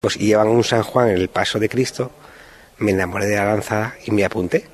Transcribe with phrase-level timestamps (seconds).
[0.00, 2.12] pues llevan un San Juan en el paso de Cristo,
[2.78, 4.64] me enamoré de la lanzada y me apunté,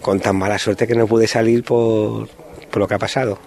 [0.00, 2.28] con tan mala suerte que no pude salir por,
[2.70, 3.38] por lo que ha pasado.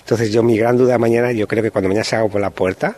[0.00, 2.96] Entonces yo mi gran duda mañana, yo creo que cuando mañana salga por la puerta,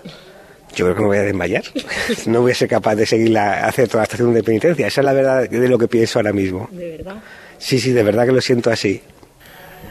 [0.74, 1.64] yo creo que me voy a desmayar.
[2.26, 4.86] No voy a ser capaz de seguir la, hacer toda la estación de penitencia.
[4.86, 6.68] Esa es la verdad de lo que pienso ahora mismo.
[6.70, 7.22] ¿De verdad?
[7.56, 9.00] Sí, sí, de verdad que lo siento así.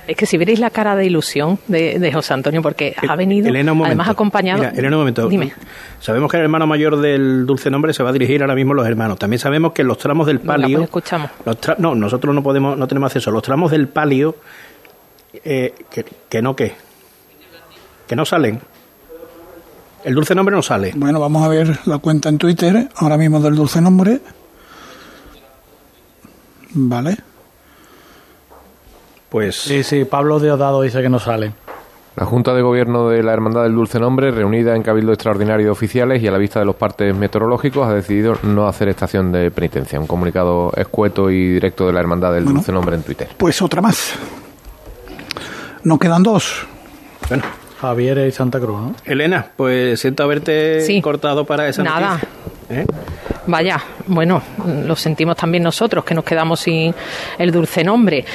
[0.07, 3.47] Es que si veréis la cara de ilusión de, de José Antonio, porque ha venido
[3.49, 3.91] Elena, un momento.
[3.91, 4.59] además acompañado.
[4.59, 5.27] Mira, Elena, un momento.
[5.27, 5.51] Dime.
[5.99, 8.75] Sabemos que el hermano mayor del dulce nombre se va a dirigir ahora mismo a
[8.75, 9.18] los hermanos.
[9.18, 10.77] También sabemos que los tramos del Venga, palio.
[10.77, 11.32] pues escuchamos.
[11.46, 13.32] los tra- no, nosotros no podemos, no tenemos acceso.
[13.32, 14.36] Los tramos del palio,
[15.43, 16.74] eh, que, que no qué,
[18.07, 18.60] que no salen.
[20.04, 20.91] El dulce nombre no sale.
[20.96, 24.19] Bueno, vamos a ver la cuenta en Twitter, ahora mismo del dulce nombre.
[26.74, 27.18] Vale.
[29.29, 31.52] Pues Sí, sí, Pablo Deodado dice que no sale.
[32.16, 35.72] La Junta de Gobierno de la Hermandad del Dulce Nombre, reunida en Cabildo Extraordinario de
[35.72, 39.52] Oficiales y a la vista de los partes meteorológicos, ha decidido no hacer estación de
[39.52, 40.00] penitencia.
[40.00, 42.59] Un comunicado escueto y directo de la Hermandad del Bueno.
[42.59, 43.27] Dulce Nombre en Twitter.
[43.36, 44.14] Pues otra más.
[45.83, 46.66] Nos quedan dos.
[47.27, 47.44] bueno.
[47.81, 48.95] Javier y Santa Cruz, ¿no?
[49.03, 51.02] Elena, pues siento haberte Sí.
[51.02, 52.11] cortado para esa Nada.
[52.14, 52.30] noticia.
[52.69, 52.86] ¿Eh?
[53.47, 54.42] Vaya, bueno,
[54.88, 56.95] lo sentimos también nosotros, que nos quedamos sin
[57.38, 58.25] el dulce nombre.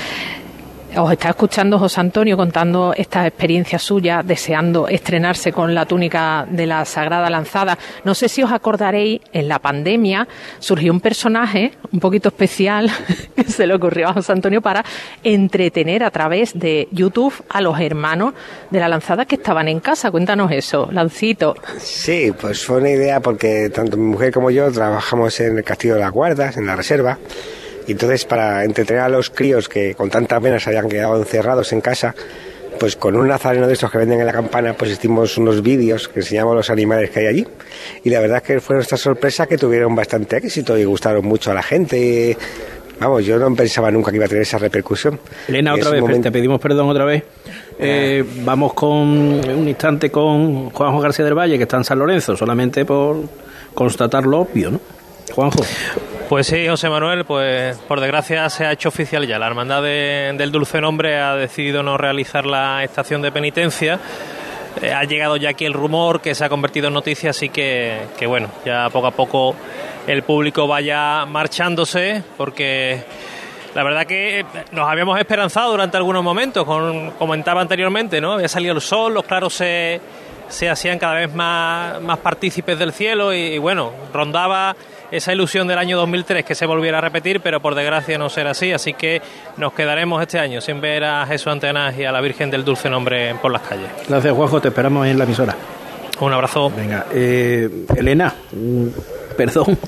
[0.97, 6.67] Os está escuchando José Antonio contando esta experiencia suya, deseando estrenarse con la túnica de
[6.67, 7.79] la Sagrada Lanzada.
[8.05, 10.27] No sé si os acordaréis, en la pandemia
[10.59, 12.91] surgió un personaje un poquito especial
[13.37, 14.85] que se le ocurrió a José Antonio para
[15.23, 18.35] entretener a través de YouTube a los hermanos
[18.71, 20.11] de la Lanzada que estaban en casa.
[20.11, 21.55] Cuéntanos eso, Lancito.
[21.79, 25.95] Sí, pues fue una idea porque tanto mi mujer como yo trabajamos en el Castillo
[25.95, 27.19] de las Guardas, en la reserva,
[27.87, 31.73] y entonces para entretener a los críos que con tanta pena se habían quedado encerrados
[31.73, 32.15] en casa,
[32.79, 36.09] pues con un nazareno de estos que venden en la campana, pues hicimos unos vídeos
[36.09, 37.47] que enseñamos los animales que hay allí.
[38.05, 41.51] Y la verdad es que fue nuestra sorpresa que tuvieron bastante éxito y gustaron mucho
[41.51, 42.37] a la gente.
[42.99, 45.19] Vamos, yo no pensaba nunca que iba a tener esa repercusión.
[45.49, 47.23] Elena, otra vez, momento- te pedimos perdón otra vez.
[47.79, 52.37] Eh, vamos con un instante con Juanjo García del Valle, que está en San Lorenzo,
[52.37, 53.17] solamente por
[53.75, 54.81] constatar lo obvio, ¿no?
[55.35, 55.63] Juanjo.
[56.31, 59.37] Pues sí, José Manuel, pues por desgracia se ha hecho oficial ya.
[59.37, 63.99] La Hermandad de- del Dulce Nombre ha decidido no realizar la estación de penitencia.
[64.81, 68.03] Eh, ha llegado ya aquí el rumor que se ha convertido en noticia, así que,
[68.17, 69.57] que bueno, ya poco a poco
[70.07, 73.03] el público vaya marchándose, porque
[73.75, 78.35] la verdad que nos habíamos esperanzado durante algunos momentos, con, comentaba anteriormente, ¿no?
[78.35, 80.01] Había salido el sol, los claros se,
[80.49, 84.77] se hacían cada vez más, más partícipes del cielo y, y bueno, rondaba
[85.11, 88.51] esa ilusión del año 2003 que se volviera a repetir, pero por desgracia no será
[88.51, 89.21] así, así que
[89.57, 92.89] nos quedaremos este año sin ver a Jesús Antenas y a la Virgen del Dulce
[92.91, 93.89] Nombre por las calles.
[94.09, 95.57] Gracias, Juanjo, te esperamos en la emisora.
[96.21, 96.71] Un abrazo.
[96.71, 98.87] Venga, eh, Elena, mm,
[99.37, 99.79] perdón.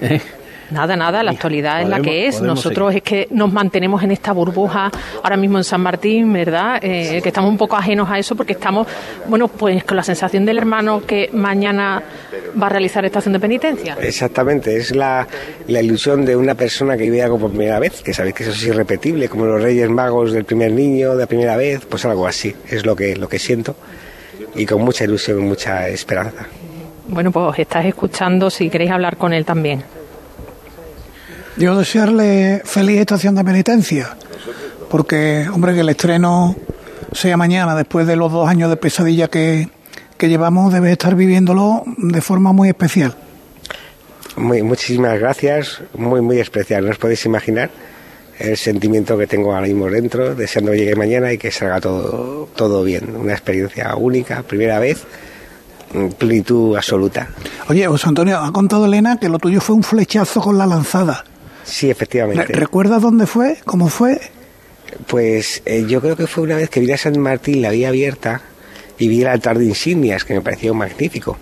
[0.70, 2.40] Nada, nada, la actualidad es la que es.
[2.40, 4.90] Nosotros es que nos mantenemos en esta burbuja
[5.22, 6.78] ahora mismo en San Martín, ¿verdad?
[6.82, 8.86] Eh, que estamos un poco ajenos a eso porque estamos,
[9.28, 12.02] bueno, pues con la sensación del hermano que mañana
[12.60, 13.96] va a realizar estación de penitencia.
[14.00, 15.26] Exactamente, es la,
[15.68, 18.52] la ilusión de una persona que vive algo por primera vez, que sabéis que eso
[18.52, 22.26] es irrepetible, como los Reyes Magos del primer niño, de la primera vez, pues algo
[22.26, 23.76] así, es lo que, lo que siento,
[24.54, 26.46] y con mucha ilusión y mucha esperanza.
[27.08, 29.84] Bueno, pues estás escuchando si queréis hablar con él también.
[31.58, 34.14] Yo desearle feliz estación de penitencia,
[34.90, 36.54] porque, hombre, que el estreno
[37.12, 39.70] sea mañana, después de los dos años de pesadilla que,
[40.18, 43.16] que llevamos, debe estar viviéndolo de forma muy especial.
[44.36, 47.70] Muy, muchísimas gracias, muy, muy especial, no os podéis imaginar
[48.38, 52.50] el sentimiento que tengo ahora mismo dentro, deseando que llegue mañana y que salga todo,
[52.54, 55.04] todo bien, una experiencia única, primera vez,
[55.94, 57.30] mm, plenitud absoluta.
[57.70, 61.24] Oye, José Antonio, ha contado Elena que lo tuyo fue un flechazo con la lanzada.
[61.66, 62.52] Sí, efectivamente.
[62.52, 63.58] ¿Recuerdas dónde fue?
[63.64, 64.20] ¿Cómo fue?
[65.08, 67.84] Pues eh, yo creo que fue una vez que vi a San Martín, la vi
[67.84, 68.40] abierta,
[68.98, 71.36] y vi el altar de insignias, que me pareció magnífico.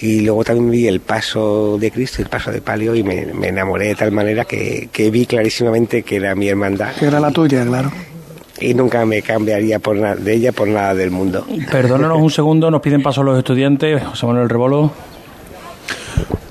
[0.00, 3.26] Y luego también vi el paso de Cristo y el paso de palio, y me,
[3.26, 6.92] me enamoré de tal manera que, que vi clarísimamente que era mi hermandad.
[6.98, 7.92] Que era la tuya, claro.
[8.60, 11.46] Y nunca me cambiaría por de ella por nada del mundo.
[11.70, 14.02] Perdónanos un segundo, nos piden paso los estudiantes.
[14.04, 14.92] José Manuel Rebolo.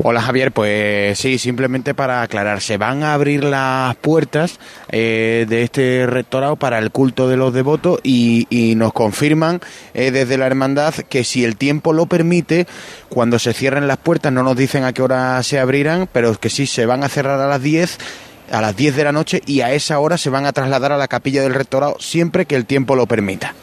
[0.03, 4.59] Hola Javier, pues sí, simplemente para aclarar, se van a abrir las puertas
[4.89, 8.47] eh, de este rectorado para el culto de los devotos y,
[8.77, 9.61] nos confirman
[9.93, 12.65] eh, desde la hermandad que si el tiempo lo permite,
[13.09, 16.49] cuando se cierren las puertas, no nos dicen a qué hora se abrirán, pero que
[16.49, 17.99] sí se van a cerrar a las 10
[18.51, 20.97] a las 10 de la noche y a esa hora se van a trasladar a
[20.97, 23.53] la capilla del rectorado siempre que el tiempo lo permita.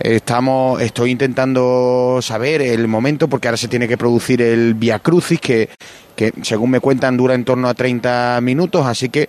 [0.00, 5.40] Estamos, estoy intentando saber el momento porque ahora se tiene que producir el Via Crucis
[5.40, 5.68] que,
[6.14, 9.28] que según me cuentan dura en torno a 30 minutos, así que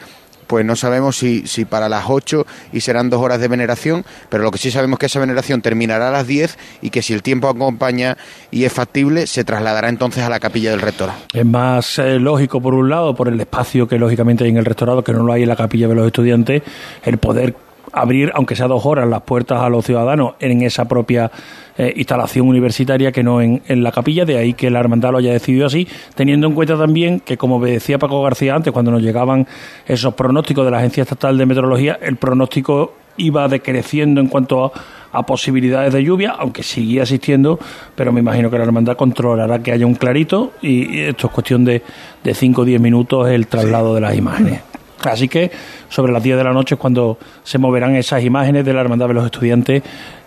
[0.49, 2.43] pues no sabemos si, si para las 8
[2.73, 5.61] y serán dos horas de veneración, pero lo que sí sabemos es que esa veneración
[5.61, 8.17] terminará a las 10 y que si el tiempo acompaña
[8.49, 11.19] y es factible, se trasladará entonces a la capilla del rectorado.
[11.33, 14.65] Es más eh, lógico, por un lado, por el espacio que lógicamente hay en el
[14.65, 16.63] rectorado, que no lo hay en la capilla de los estudiantes,
[17.03, 17.55] el poder
[17.93, 21.31] abrir, aunque sea dos horas, las puertas a los ciudadanos en esa propia
[21.77, 25.17] eh, instalación universitaria que no en, en, la capilla, de ahí que la hermandad lo
[25.17, 29.01] haya decidido así, teniendo en cuenta también que, como decía Paco García antes, cuando nos
[29.01, 29.47] llegaban
[29.87, 34.71] esos pronósticos de la Agencia Estatal de Meteorología, el pronóstico iba decreciendo en cuanto a,
[35.11, 37.59] a posibilidades de lluvia, aunque seguía existiendo,
[37.95, 41.65] pero me imagino que la hermandad controlará que haya un clarito y, esto es cuestión
[41.65, 41.81] de
[42.25, 43.95] 5 o 10 minutos el traslado sí.
[43.95, 44.68] de las imágenes.
[45.03, 45.51] Así que
[45.89, 49.07] sobre las 10 de la noche es cuando se moverán esas imágenes de la Hermandad
[49.07, 49.83] de los Estudiantes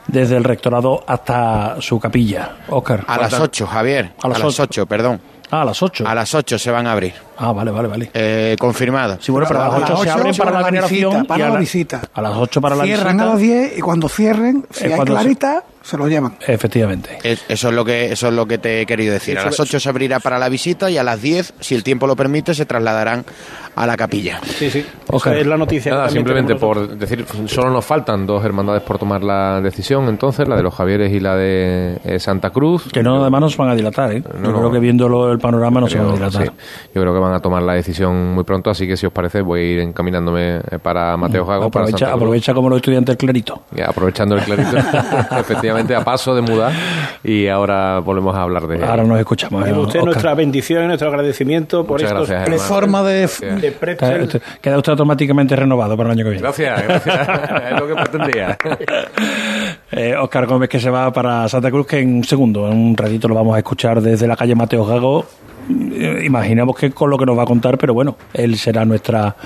[0.07, 2.57] desde el rectorado hasta su capilla.
[2.69, 3.05] Oscar.
[3.07, 4.13] A las 8, Javier.
[4.23, 4.63] A las, a las 8.
[4.63, 5.21] 8, perdón.
[5.51, 6.05] Ah, a las 8.
[6.09, 7.13] A las 8 se van a abrir.
[7.37, 8.11] Ah, vale, vale, vale.
[8.15, 9.19] Eh, confirmado.
[9.21, 11.27] Sí, bueno, pero a las 8, se abren para, la veneración.
[11.27, 12.01] Para la visita.
[12.15, 13.25] A las 8 para la Cierran visita.
[13.25, 15.97] Cierran a las 10 y cuando cierren, si hay clarita, se...
[15.97, 16.37] lo llevan.
[16.47, 17.19] Efectivamente.
[17.23, 19.39] Es, eso, es lo que, eso es lo que te he querido decir.
[19.39, 22.07] A las 8 se abrirá para la visita y a las 10, si el tiempo
[22.07, 23.25] lo permite, se trasladarán
[23.75, 24.41] a la capilla.
[24.45, 24.85] Sí, sí.
[25.09, 25.37] Oscar.
[25.37, 25.93] es la noticia.
[25.93, 30.57] Nada, simplemente por decir, solo nos faltan dos hermandades por tomar la decisión, entonces, la
[30.57, 32.89] de los Javieres y la de eh, Santa Cruz.
[32.93, 34.23] Que no, además no se van a dilatar, ¿eh?
[34.39, 36.45] No, Yo creo que viéndolo el panorama no se van a dilatar.
[36.45, 36.51] Sí.
[36.95, 39.41] Yo creo que van a tomar la decisión muy pronto, así que si os parece
[39.41, 41.65] voy a ir encaminándome eh, para Mateo Jago.
[41.65, 42.23] Aprovecha, para Santa Cruz.
[42.23, 43.63] aprovecha como los estudiantes el clarito.
[43.75, 44.77] Ya, aprovechando el clarito,
[45.39, 46.71] efectivamente, a paso de muda
[47.25, 49.65] y ahora volvemos a hablar de Ahora nos escuchamos.
[49.65, 50.05] Tiene usted Oscar.
[50.05, 53.27] nuestra bendición y nuestro agradecimiento por Muchas estos gracias, pre- Forma de,
[53.61, 54.29] de pretzel.
[54.29, 56.43] Queda- Queda usted automáticamente renovado para el año que viene.
[56.43, 57.29] Gracias, gracias.
[57.73, 58.59] es lo que pretendía.
[59.95, 62.97] Eh, Oscar Gómez que se va para Santa Cruz, que en un segundo, en un
[62.97, 65.27] ratito lo vamos a escuchar desde la calle Mateo Gago.
[65.71, 69.37] Eh, imaginamos que con lo que nos va a contar, pero bueno, él será nuestra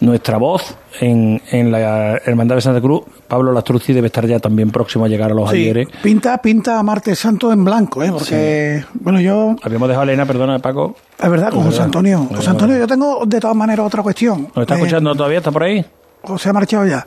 [0.00, 3.02] nuestra voz en, en la Hermandad de Santa Cruz.
[3.26, 5.88] Pablo Lastruzzi debe estar ya también próximo a llegar a los sí, Javieres.
[6.02, 8.10] pinta, pinta a Martes Santo en blanco, ¿eh?
[8.12, 10.96] Porque, bueno, yo, Habíamos dejado a Elena, perdona, Paco.
[11.18, 11.82] es verdad, con José.
[11.82, 12.28] Antonio.
[12.34, 14.48] José Antonio, yo tengo de todas maneras otra cuestión.
[14.54, 15.38] ¿Nos está Eh, escuchando todavía?
[15.38, 15.84] ¿Está por ahí?
[16.22, 17.06] ¿O se ha marchado ya?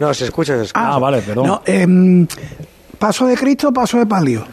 [0.00, 0.94] No, se escucha, se escucha.
[0.94, 1.46] Ah, vale, perdón.
[1.46, 2.26] No, em,
[2.98, 4.44] paso de Cristo, paso de palio.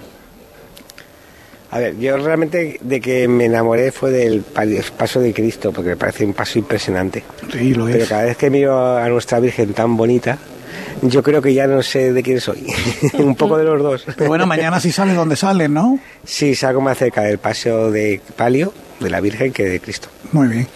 [1.73, 5.97] A ver, yo realmente de que me enamoré fue del paso de Cristo, porque me
[5.97, 7.23] parece un paso impresionante.
[7.51, 8.09] Sí, lo Pero es.
[8.09, 10.37] cada vez que miro a nuestra Virgen tan bonita,
[11.01, 12.65] yo creo que ya no sé de quién soy.
[13.17, 14.05] un poco de los dos.
[14.15, 15.99] Pero bueno, mañana sí sale donde sale, ¿no?
[16.23, 20.07] Sí, salgo más cerca del paseo de palio de la Virgen que de Cristo.
[20.31, 20.67] Muy bien.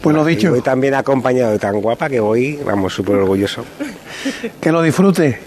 [0.00, 3.64] Pues lo Y dicho, voy también acompañado de tan guapa que voy, vamos, súper orgulloso.
[4.60, 5.38] que lo disfrute.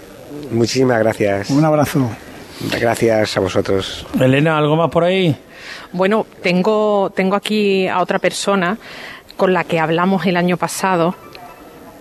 [0.52, 1.48] Muchísimas gracias.
[1.50, 2.10] Un abrazo.
[2.78, 4.06] Gracias a vosotros.
[4.18, 5.34] Elena, ¿algo más por ahí?
[5.92, 8.76] Bueno, tengo, tengo aquí a otra persona
[9.36, 11.14] con la que hablamos el año pasado,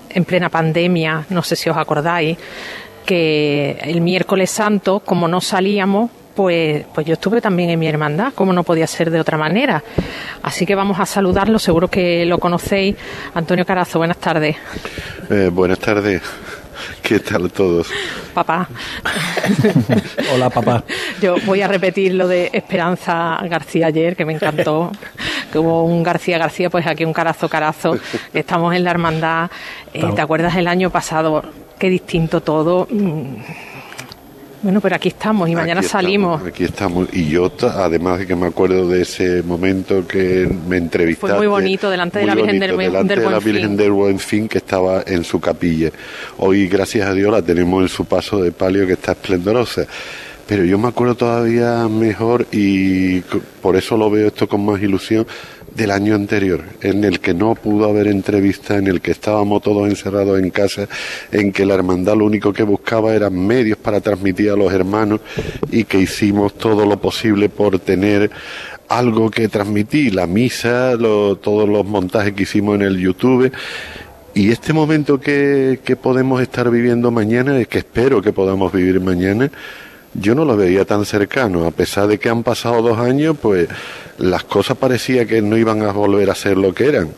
[0.10, 2.38] en plena pandemia, no sé si os acordáis,
[3.06, 8.34] que el miércoles santo, como no salíamos, pues, pues yo estuve también en mi hermandad,
[8.34, 9.84] como no podía ser de otra manera.
[10.44, 12.96] Así que vamos a saludarlo, seguro que lo conocéis.
[13.34, 14.56] Antonio Carazo, buenas tardes.
[15.30, 16.22] Eh, buenas tardes.
[17.02, 17.88] ¿Qué tal todos?
[18.34, 18.68] Papá.
[20.34, 20.84] Hola, papá.
[21.22, 24.92] Yo voy a repetir lo de Esperanza García ayer, que me encantó.
[25.52, 27.98] Que hubo un García García, pues aquí un carazo carazo.
[28.32, 29.50] que Estamos en la hermandad.
[29.96, 31.44] Eh, ¿Te acuerdas el año pasado?
[31.80, 32.88] Qué distinto todo.
[32.92, 33.38] Mm.
[34.62, 36.44] Bueno, pero aquí estamos y mañana Aquí estamos, salimos.
[36.46, 37.08] aquí estamos.
[37.14, 41.28] Y yo, además de que me acuerdo de ese momento que me entrevistaste.
[41.30, 43.46] Fue muy bonito, delante de la Virgen del bonito, Buen- delante del de la Buen
[43.54, 43.78] Virgen Fin.
[43.78, 45.92] del Buen Fin que estaba en su capilla.
[46.40, 49.86] Hoy, gracias a Dios, la tenemos en su paso de palio que está esplendorosa.
[50.46, 53.20] Pero yo me acuerdo todavía mejor y
[53.62, 55.26] por eso lo veo esto con más ilusión
[55.76, 59.88] del año anterior, en el que no pudo haber entrevista, en el que estábamos todos
[59.90, 60.88] encerrados en casa,
[61.32, 65.22] en que la hermandad lo único que buscaba eran medios para transmitir a los hermanos
[65.72, 68.30] y que hicimos todo lo posible por tener
[68.88, 73.52] algo que transmitir, la misa, lo- todos los montajes que hicimos en el YouTube.
[74.34, 79.52] Y este momento que, que podemos estar viviendo mañana, que espero que podamos vivir mañana,
[80.14, 81.66] yo no lo veía tan cercano.
[81.66, 83.68] A pesar de que han pasado dos años, pues
[84.18, 87.10] las cosas parecía que no iban a volver a ser lo que eran.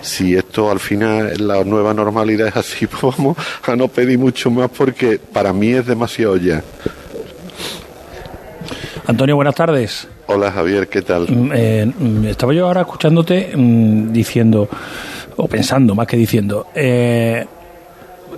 [0.00, 3.36] Si esto al final, la nueva normalidad es así, pues vamos
[3.66, 6.62] a no pedir mucho más porque para mí es demasiado ya.
[9.06, 10.06] Antonio, buenas tardes.
[10.26, 11.22] Hola Javier, ¿qué tal?
[11.22, 14.68] Mm, eh, mm, estaba yo ahora escuchándote mm, diciendo,
[15.36, 17.46] o pensando más que diciendo, eh,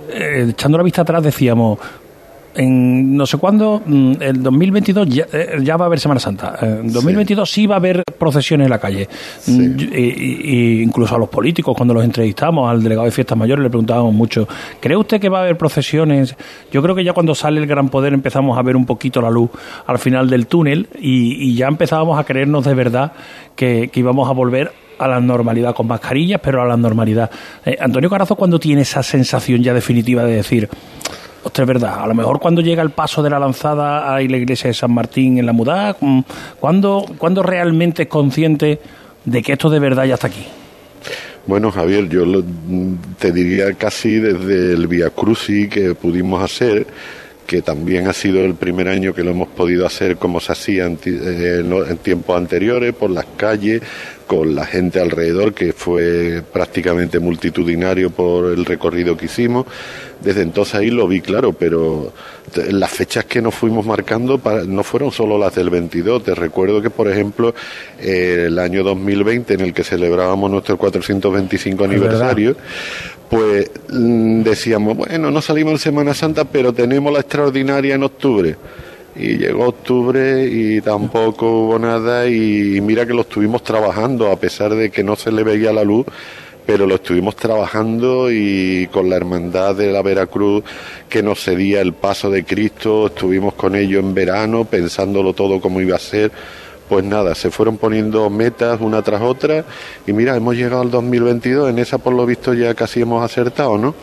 [0.09, 1.77] eh, echando la vista atrás decíamos,
[2.55, 6.57] en no sé cuándo, mm, el 2022 ya, eh, ya va a haber Semana Santa.
[6.61, 7.67] En 2022 sí.
[7.67, 9.07] va a haber procesiones en la calle.
[9.47, 13.69] Mm, y, incluso a los políticos, cuando los entrevistamos, al delegado de fiestas mayores, le
[13.69, 14.47] preguntábamos mucho,
[14.79, 16.35] ¿cree usted que va a haber procesiones?
[16.71, 19.29] Yo creo que ya cuando sale el gran poder empezamos a ver un poquito la
[19.29, 19.49] luz
[19.85, 23.11] al final del túnel y, ya empezábamos a creernos de verdad
[23.55, 27.29] que, que íbamos a volver a la normalidad con mascarillas, pero a la normalidad.
[27.65, 30.69] Eh, Antonio Carazo, cuando tiene esa sensación ya definitiva de decir,
[31.43, 32.03] Ostras, es verdad.
[32.03, 34.93] A lo mejor cuando llega el paso de la lanzada a la iglesia de San
[34.93, 36.19] Martín en la Mudá, mm,
[36.59, 38.79] ¿cuándo, ¿cuándo realmente es consciente
[39.25, 40.45] de que esto de verdad ya está aquí?
[41.47, 42.23] Bueno, Javier, yo
[43.17, 46.85] te diría casi desde el Via Cruci que pudimos hacer,
[47.47, 50.85] que también ha sido el primer año que lo hemos podido hacer como se hacía
[50.85, 53.81] eh, en tiempos anteriores, por las calles,
[54.31, 59.65] con la gente alrededor, que fue prácticamente multitudinario por el recorrido que hicimos.
[60.21, 62.13] Desde entonces ahí lo vi claro, pero
[62.69, 66.23] las fechas que nos fuimos marcando no fueron solo las del 22.
[66.23, 67.53] Te recuerdo que, por ejemplo,
[67.99, 72.55] el año 2020, en el que celebrábamos nuestro 425 aniversario,
[73.29, 78.55] pues mm, decíamos, bueno, no salimos en Semana Santa, pero tenemos la extraordinaria en octubre
[79.15, 84.73] y llegó octubre y tampoco hubo nada y mira que lo estuvimos trabajando a pesar
[84.75, 86.05] de que no se le veía la luz
[86.65, 90.63] pero lo estuvimos trabajando y con la hermandad de la Veracruz
[91.09, 95.81] que nos cedía el paso de Cristo estuvimos con ellos en verano pensándolo todo como
[95.81, 96.31] iba a ser
[96.91, 99.63] pues nada, se fueron poniendo metas una tras otra
[100.05, 103.77] y mira, hemos llegado al 2022, en esa por lo visto ya casi hemos acertado,
[103.77, 103.95] ¿no?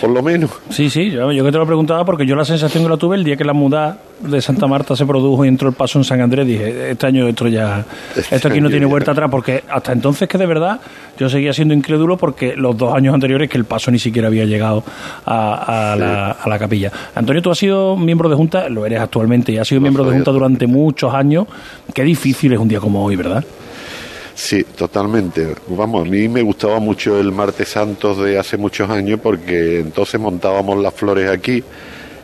[0.00, 0.50] Por lo menos.
[0.70, 3.24] Sí, sí, yo, que te lo preguntaba porque yo la sensación que la tuve el
[3.24, 6.20] día que la muda de Santa Marta se produjo y entró el paso en San
[6.20, 7.84] Andrés, dije, este año esto ya,
[8.30, 10.80] esto aquí no tiene vuelta atrás, porque hasta entonces que de verdad
[11.18, 14.44] yo seguía siendo incrédulo porque los dos años anteriores que el paso ni siquiera había
[14.44, 14.82] llegado
[15.26, 16.90] a, la, a la, capilla.
[17.14, 20.12] Antonio, tú has sido miembro de Junta, lo eres actualmente, y has sido miembro de
[20.12, 21.46] Junta durante muchos años.
[21.92, 23.44] Qué difícil es un día como hoy, ¿verdad?
[24.34, 25.54] Sí, totalmente.
[25.68, 30.20] Vamos, a mí me gustaba mucho el Martes Santos de hace muchos años porque entonces
[30.20, 31.62] montábamos las flores aquí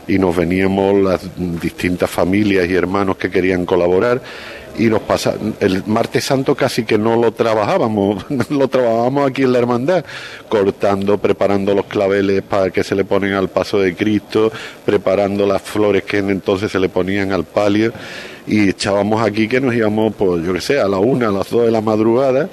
[0.07, 4.21] y nos veníamos las distintas familias y hermanos que querían colaborar
[4.77, 9.53] y nos pasa el martes santo casi que no lo trabajábamos lo trabajábamos aquí en
[9.53, 10.05] la hermandad
[10.49, 14.51] cortando preparando los claveles para que se le ponen al paso de Cristo
[14.85, 17.91] preparando las flores que entonces se le ponían al palio
[18.47, 21.49] y echábamos aquí que nos íbamos pues yo que sé a la una a las
[21.49, 22.49] dos de la madrugada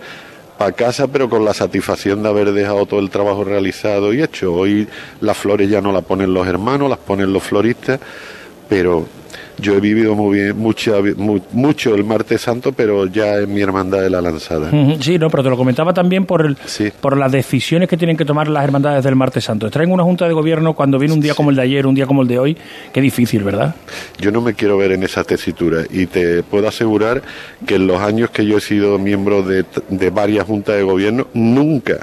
[0.59, 4.53] para casa, pero con la satisfacción de haber dejado todo el trabajo realizado y hecho.
[4.53, 4.89] Hoy
[5.21, 8.01] las flores ya no las ponen los hermanos, las ponen los floristas,
[8.69, 9.07] pero
[9.59, 11.03] yo he vivido muy bien, mucho,
[11.53, 14.71] mucho el martes santo, pero ya en mi hermandad de la lanzada.
[15.01, 16.57] Sí, no, pero te lo comentaba también por, el,
[17.01, 19.71] por las decisiones que tienen que tomar las hermandades del martes santo.
[19.71, 22.07] Traen una junta de gobierno cuando viene un día como el de ayer, un día
[22.07, 22.57] como el de hoy,
[22.93, 23.75] qué difícil, ¿verdad?
[24.19, 27.23] Yo no me quiero ver en esa tesitura y te puedo asegurar
[27.67, 31.27] que en los años que yo he sido miembro de, de varias juntas de gobierno,
[31.35, 31.99] nunca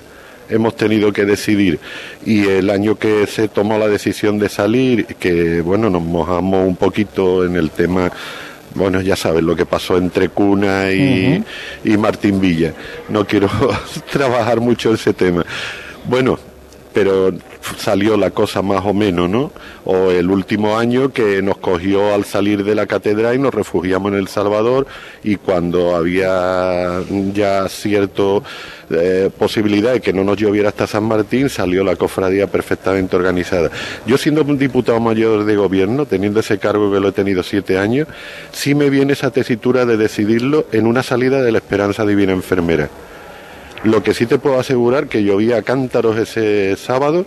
[0.49, 1.79] hemos tenido que decidir
[2.25, 6.75] y el año que se tomó la decisión de salir, que bueno, nos mojamos un
[6.75, 8.11] poquito en el tema
[8.75, 11.41] bueno, ya sabes lo que pasó entre Cuna y,
[11.85, 12.73] y Martín Villa.
[13.07, 13.49] No quiero
[14.11, 15.45] trabajar mucho ese tema.
[16.03, 16.37] Bueno,
[16.95, 17.33] pero
[17.77, 19.51] salió la cosa más o menos, ¿no?
[19.83, 24.13] O el último año que nos cogió al salir de la catedral y nos refugiamos
[24.13, 24.87] en El Salvador
[25.21, 27.01] y cuando había
[27.33, 28.45] ya cierto
[28.89, 33.69] eh, posibilidad de que no nos lloviera hasta San Martín, salió la cofradía perfectamente organizada.
[34.05, 37.77] Yo siendo un diputado mayor de gobierno, teniendo ese cargo que lo he tenido siete
[37.77, 38.07] años,
[38.53, 42.89] sí me viene esa tesitura de decidirlo en una salida de la Esperanza Divina Enfermera.
[43.85, 47.25] Lo que sí te puedo asegurar que llovía cántaros ese sábado,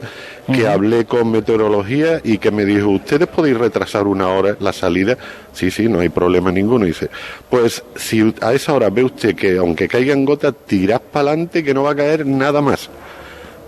[0.52, 5.16] que hablé con meteorología y que me dijo, ¿ustedes podéis retrasar una hora la salida?
[5.52, 6.84] Sí, sí, no hay problema ninguno.
[6.84, 7.10] dice,
[7.48, 11.72] pues si a esa hora ve usted que aunque caigan gotas, tirás para adelante que
[11.72, 12.90] no va a caer nada más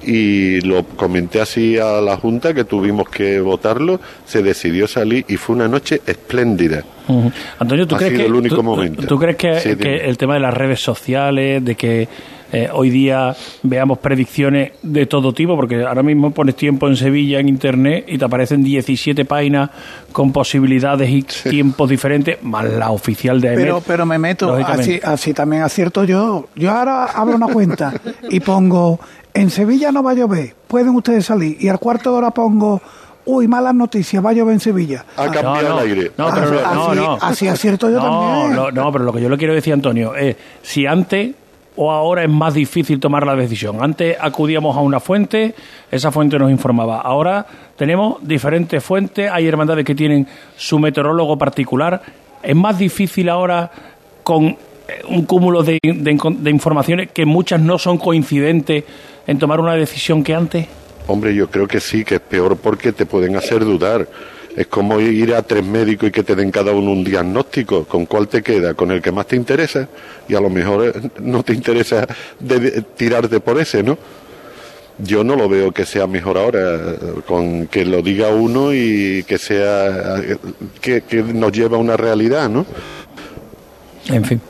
[0.03, 5.37] y lo comenté así a la Junta que tuvimos que votarlo, se decidió salir y
[5.37, 6.85] fue una noche espléndida.
[7.59, 9.07] Antonio, ¿tú crees, que, el único momento.
[9.07, 12.09] ¿tú, crees que, que, el tema de las redes sociales, de que
[12.53, 17.39] eh, hoy día veamos predicciones de todo tipo, porque ahora mismo pones tiempo en Sevilla
[17.39, 19.71] en internet y te aparecen 17 páginas
[20.11, 25.33] con posibilidades y tiempos diferentes, más la oficial de Pero, pero me meto, así, así
[25.33, 26.49] también acierto yo.
[26.57, 27.93] Yo ahora abro una cuenta
[28.29, 28.99] y pongo,
[29.35, 31.57] en Sevilla no va a llover, pueden ustedes salir.
[31.61, 32.81] Y al cuarto de hora pongo
[33.25, 35.05] uy, malas noticias, va a llover en Sevilla.
[35.17, 36.13] Ha cambiado el aire.
[36.17, 38.57] No, pero, así, no, así acierto yo también.
[38.57, 41.35] No, no, pero lo que yo le quiero decir, Antonio, es si antes
[41.77, 43.83] o ahora es más difícil tomar la decisión?
[43.83, 45.55] Antes acudíamos a una fuente,
[45.91, 47.01] esa fuente nos informaba.
[47.01, 47.47] Ahora
[47.77, 52.03] tenemos diferentes fuentes, hay hermandades que tienen su meteorólogo particular.
[52.43, 53.71] ¿Es más difícil ahora
[54.23, 54.57] con
[55.09, 58.85] un cúmulo de, de informaciones que muchas no son coincidentes
[59.27, 60.67] en tomar una decisión que antes?
[61.07, 64.07] Hombre, yo creo que sí, que es peor porque te pueden hacer dudar.
[64.57, 67.85] Es como ir a tres médicos y que te den cada uno un diagnóstico.
[67.85, 68.75] ¿Con cuál te queda?
[68.75, 69.89] ¿Con el que más te interesa?
[70.29, 72.07] Y a lo mejor eh, no te interesa
[72.97, 73.97] tirarte por ese, ¿no?
[74.99, 76.79] Yo no lo veo que sea mejor ahora,
[77.27, 80.21] con que lo diga uno y que sea
[80.81, 82.67] que, que nos lleva a una realidad, ¿no?
[84.09, 84.41] En fin.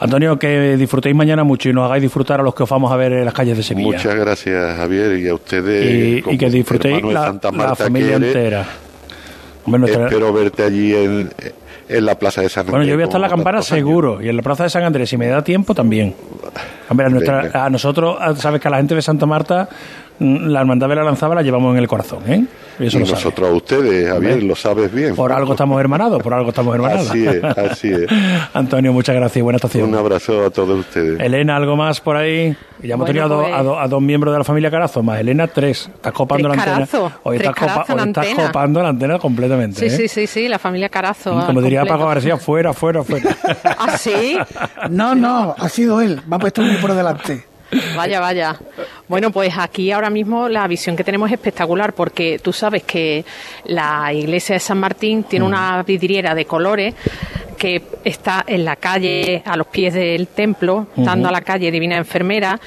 [0.00, 2.96] Antonio, que disfrutéis mañana mucho y nos hagáis disfrutar a los que os vamos a
[2.96, 3.96] ver en las calles de Sevilla.
[3.96, 6.24] Muchas gracias, Javier, y a ustedes.
[6.26, 7.34] Y, que disfrutéis la,
[7.76, 8.66] familia entera.
[9.66, 11.30] Espero verte allí en,
[11.88, 12.72] la Plaza de San Andrés.
[12.72, 14.84] Bueno, yo voy a estar en la campana seguro, y en la Plaza de San
[14.84, 16.14] Andrés, si me da tiempo, también.
[16.88, 19.68] a, a nosotros, sabes que a la gente de Santa Marta
[20.18, 22.44] la hermandad de la lanzaba la llevamos en el corazón, ¿eh?
[22.78, 25.14] Y, eso nosotros a ustedes, Javier, lo sabes bien.
[25.14, 27.08] Por algo estamos hermanados, por algo estamos hermanados.
[27.08, 28.06] Así es, así es.
[28.54, 29.88] Antonio, muchas gracias y buena estación.
[29.88, 31.18] Un abrazo a todos ustedes.
[31.20, 32.54] Elena, ¿algo más por ahí?
[32.82, 35.90] Ya hemos tenido pues- a, dos miembros de la familia Carazo, más Elena, tres.
[35.94, 36.88] Estás copando la antena.
[37.22, 39.80] Hoy, estás, copando la antena completamente.
[39.80, 39.90] Sí, ¿eh?
[39.90, 41.44] sí, sí, sí, la familia Carazo.
[41.46, 43.36] Como diría Paco García, fuera, fuera, fuera.
[43.64, 44.36] ¿Ah, sí?
[44.90, 46.20] No, no, ha sido él.
[46.30, 47.55] Va a puesto muy por delante.
[47.96, 48.56] Vaya, vaya.
[49.08, 53.24] Bueno, pues aquí ahora mismo la visión que tenemos es espectacular porque tú sabes que
[53.64, 55.48] la iglesia de San Martín tiene mm.
[55.48, 56.94] una vidriera de colores
[57.58, 61.96] que está en la calle, a los pies del templo, dando a la calle Divina
[61.96, 62.60] Enfermera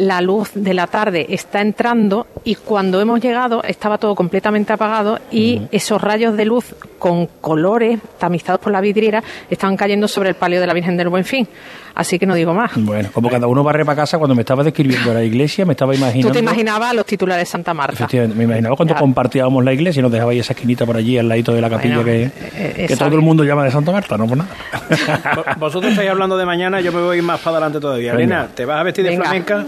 [0.00, 5.18] la luz de la tarde está entrando y cuando hemos llegado estaba todo completamente apagado
[5.30, 10.36] y esos rayos de luz con colores tamizados por la vidriera estaban cayendo sobre el
[10.36, 11.46] palio de la Virgen del Buen Fin.
[11.94, 12.72] Así que no digo más.
[12.76, 15.94] Bueno, como cada uno barre para casa, cuando me estaba describiendo la iglesia, me estaba
[15.94, 16.28] imaginando.
[16.28, 17.94] Tú te imaginabas los titulares de Santa Marta.
[17.94, 21.28] Efectivamente, me imaginaba cuando compartíamos la iglesia y nos dejabais esa esquinita por allí al
[21.28, 24.26] ladito de la capilla que, eh, que todo el mundo llama de Santa Marta, no
[24.26, 24.50] por nada.
[25.58, 28.12] Vosotros estáis hablando de mañana, yo me voy más para adelante todavía.
[28.12, 29.66] Elena, ¿te vas a vestir de flamenca?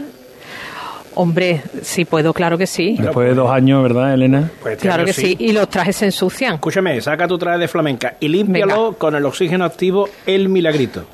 [1.14, 2.96] Hombre, sí puedo, claro que sí.
[2.98, 4.50] Después de dos años, ¿verdad, Elena?
[4.62, 5.36] Pues claro que sí.
[5.38, 6.54] y los trajes se ensucian.
[6.54, 11.04] Escúchame, saca tu traje de flamenca y límpialo con el oxígeno activo El Milagrito.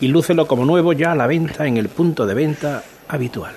[0.00, 3.54] Y lúcelo como nuevo ya a la venta en el punto de venta habitual.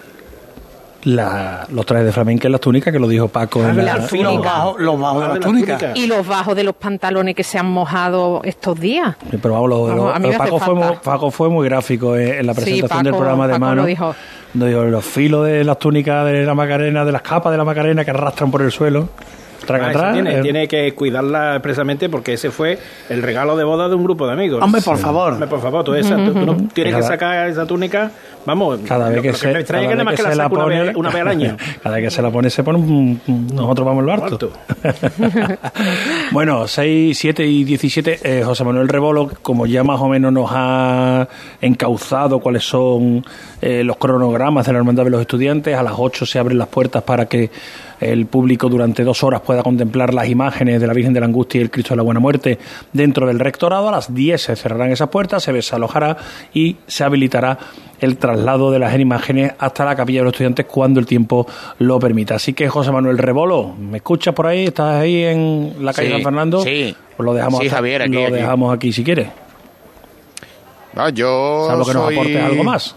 [1.04, 4.12] La, los trajes de flamenca y las túnicas que lo dijo Paco en la, los,
[4.43, 5.84] bajos, los bajos de las túnicas.
[5.95, 9.15] y los bajos de los pantalones que se han mojado estos días.
[9.41, 13.58] Pero vamos, Paco, fue muy, Paco fue muy gráfico en, la presentación del programa de
[13.58, 14.13] mano dijo.
[14.54, 18.06] dijo los filos de las túnicas de la Macarena de las capas de la Macarena
[18.06, 19.10] que arrastran por el suelo
[19.69, 24.04] Ah, tiene, tiene, que cuidarla expresamente porque ese fue el regalo de boda de un
[24.04, 24.62] grupo de amigos.
[24.62, 25.34] Hombre, por favor.
[25.34, 28.12] Hombre, por favor, tú, esa, tú, no tienes que sacar esa túnica.
[28.45, 31.28] Vamos, cada vez que, se, cada que, vez que, se la, pone, una vez, al
[31.28, 31.58] año.
[31.84, 33.21] cada vez que se la pone, se pone un,
[33.54, 34.52] nosotros vamos al harto.
[36.32, 40.50] bueno, 6, 7 y 17, eh, José Manuel Rebolo, como ya más o menos nos
[40.52, 41.28] ha
[41.62, 43.24] encauzado cuáles son
[43.62, 46.67] eh, los cronogramas de la Hermandad de los Estudiantes, a las 8 se abren las
[46.67, 47.52] puertas para que
[48.01, 51.59] el público durante dos horas pueda contemplar las imágenes de la Virgen de la Angustia
[51.59, 52.57] y el Cristo de la Buena Muerte
[52.91, 53.87] dentro del rectorado.
[53.87, 56.17] A las 10 se cerrarán esas puertas, se desalojará
[56.53, 57.59] y se habilitará
[57.99, 61.99] el traslado de las imágenes hasta la capilla de los estudiantes cuando el tiempo lo
[61.99, 62.35] permita.
[62.35, 64.65] Así que José Manuel Rebolo, ¿me escuchas por ahí?
[64.65, 66.63] ¿Estás ahí en la calle San Fernando?
[66.63, 66.95] Sí.
[67.15, 69.27] Pues lo dejamos, Javier, aquí, lo dejamos aquí si quieres.
[70.93, 72.95] No, yo Salvo que nos aportes algo más.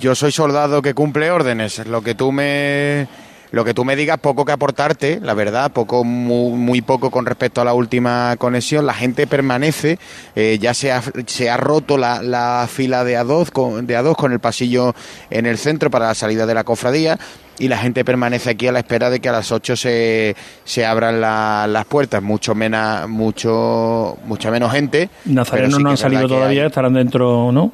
[0.00, 1.86] Yo soy soldado que cumple órdenes.
[1.86, 3.06] Lo que tú me
[3.52, 7.60] lo que tú me digas, poco que aportarte, la verdad, poco muy, poco con respecto
[7.60, 8.86] a la última conexión.
[8.86, 9.98] La gente permanece,
[10.34, 14.16] eh, ya se ha, se ha roto la, la fila de A2, con, de A2
[14.16, 14.94] con el pasillo
[15.30, 17.18] en el centro para la salida de la cofradía
[17.58, 20.34] y la gente permanece aquí a la espera de que a las 8 se,
[20.64, 22.22] se abran las puertas.
[22.22, 25.10] Mucho, menos mucho, mucha menos gente.
[25.26, 27.72] Nazarenos no han salido todavía, estarán dentro, ¿no?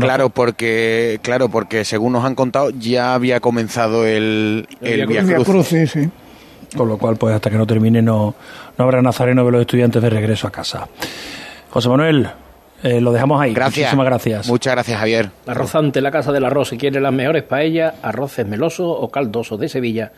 [0.00, 6.10] Claro, porque claro, porque según nos han contado ya había comenzado el, el, sí,
[6.76, 8.34] Con lo cual, pues hasta que no termine no,
[8.76, 10.88] no habrá nazareno de los estudiantes de regreso a casa.
[11.70, 12.28] José Manuel,
[12.82, 13.54] eh, lo dejamos ahí.
[13.54, 13.86] Gracias.
[13.86, 14.48] Muchísimas gracias.
[14.48, 15.30] Muchas gracias, Javier.
[15.46, 16.68] Arrozante, la casa del arroz.
[16.68, 20.12] Si quiere las mejores paellas, arroces melosos o caldosos de Sevilla,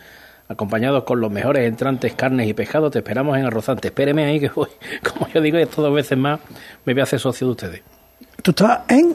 [0.48, 3.88] acompañados con los mejores entrantes, carnes y pescados, te esperamos en Arrozante.
[3.88, 4.68] Espéreme ahí que voy,
[5.02, 6.40] como yo digo, esto dos veces más
[6.84, 7.82] me voy a hacer socio de ustedes.
[8.42, 9.14] ¿Tú estás en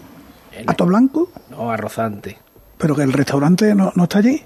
[0.68, 1.30] ¿Ato Blanco?
[1.50, 2.38] No, Arrozante.
[2.78, 4.42] ¿Pero que el restaurante no, no está allí?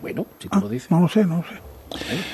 [0.00, 0.90] Bueno, si tú lo dices.
[0.90, 1.68] No lo sé, no lo sé.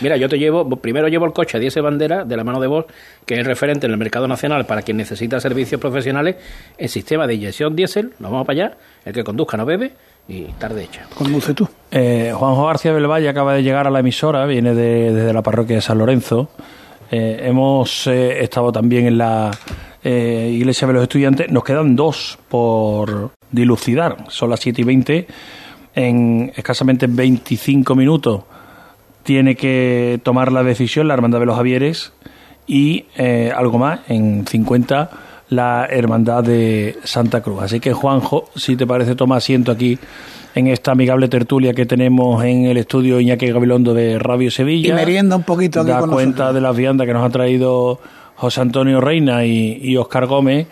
[0.01, 2.67] Mira, yo te llevo, primero llevo el coche a 10 bandera de la mano de
[2.67, 2.87] vos,
[3.25, 6.37] que es el referente en el mercado nacional para quien necesita servicios profesionales
[6.77, 9.93] en sistema de inyección diésel, nos vamos para allá, el que conduzca no bebe
[10.29, 11.07] y tarde hecha.
[11.17, 11.69] Conduce tú.
[11.91, 15.43] Eh, Juanjo García del Valle acaba de llegar a la emisora, viene de, desde la
[15.43, 16.49] parroquia de San Lorenzo.
[17.11, 19.51] Eh, hemos eh, estado también en la
[20.05, 21.51] eh, Iglesia de los Estudiantes.
[21.51, 24.27] Nos quedan dos por dilucidar.
[24.29, 25.27] Son las 7 y 20.
[25.97, 28.43] En escasamente 25 minutos
[29.23, 32.13] tiene que tomar la decisión la Hermandad de los Javieres
[32.67, 35.11] y eh, algo más, en 50
[35.51, 37.63] la Hermandad de Santa Cruz.
[37.63, 39.99] Así que Juanjo, si te parece, toma asiento aquí
[40.55, 44.89] en esta amigable tertulia que tenemos en el estudio Iñaki Gabilondo de Radio Sevilla.
[44.89, 46.55] Y merienda un poquito aquí Da con cuenta nosotros.
[46.55, 48.01] de las viandas que nos ha traído
[48.37, 50.67] José Antonio Reina y, y Oscar Gómez.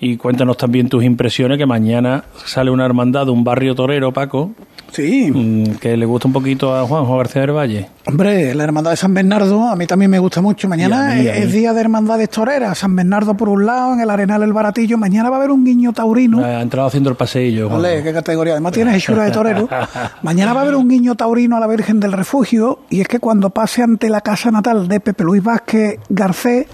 [0.00, 4.52] Y cuéntanos también tus impresiones, que mañana sale una hermandad de un barrio torero, Paco,
[4.94, 7.88] Sí, mm, que le gusta un poquito a Juanjo García del Valle.
[8.06, 10.68] hombre, la hermandad de San Bernardo a mí también me gusta mucho.
[10.68, 12.78] Mañana mí, es día de hermandades toreras.
[12.78, 14.96] San Bernardo por un lado, en el Arenal el Baratillo.
[14.96, 16.44] Mañana va a haber un guiño taurino.
[16.44, 17.68] Ha entrado haciendo el paseillo.
[18.04, 18.52] Qué categoría.
[18.52, 19.68] Además tienes hechura de torero.
[20.22, 23.18] Mañana va a haber un guiño taurino a la Virgen del Refugio y es que
[23.18, 26.66] cuando pase ante la casa natal de Pepe Luis Vázquez Garcés,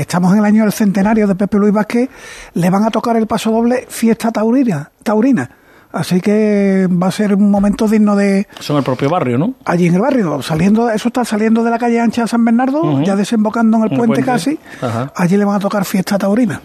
[0.00, 2.08] estamos en el año del centenario de Pepe Luis Vázquez,
[2.54, 4.90] le van a tocar el paso doble fiesta taurina.
[5.02, 5.50] taurina.
[5.92, 9.54] Así que va a ser un momento digno de Son el propio barrio, ¿no?
[9.64, 13.00] allí en el barrio, saliendo, eso está saliendo de la calle ancha de San Bernardo,
[13.02, 14.30] ya desembocando en el En el puente, puente.
[14.30, 15.12] casi, Ajá.
[15.16, 16.60] allí le van a tocar fiesta taurina.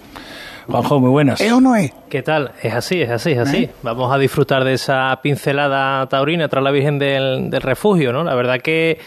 [0.68, 1.40] Juanjo, muy buenas.
[1.40, 1.92] ¿Es o no es?
[2.10, 2.52] ¿Qué tal?
[2.62, 3.70] Es así, es así, es así.
[3.84, 8.24] Vamos a disfrutar de esa pincelada taurina tras la Virgen del, del Refugio, ¿no?
[8.24, 9.00] La verdad que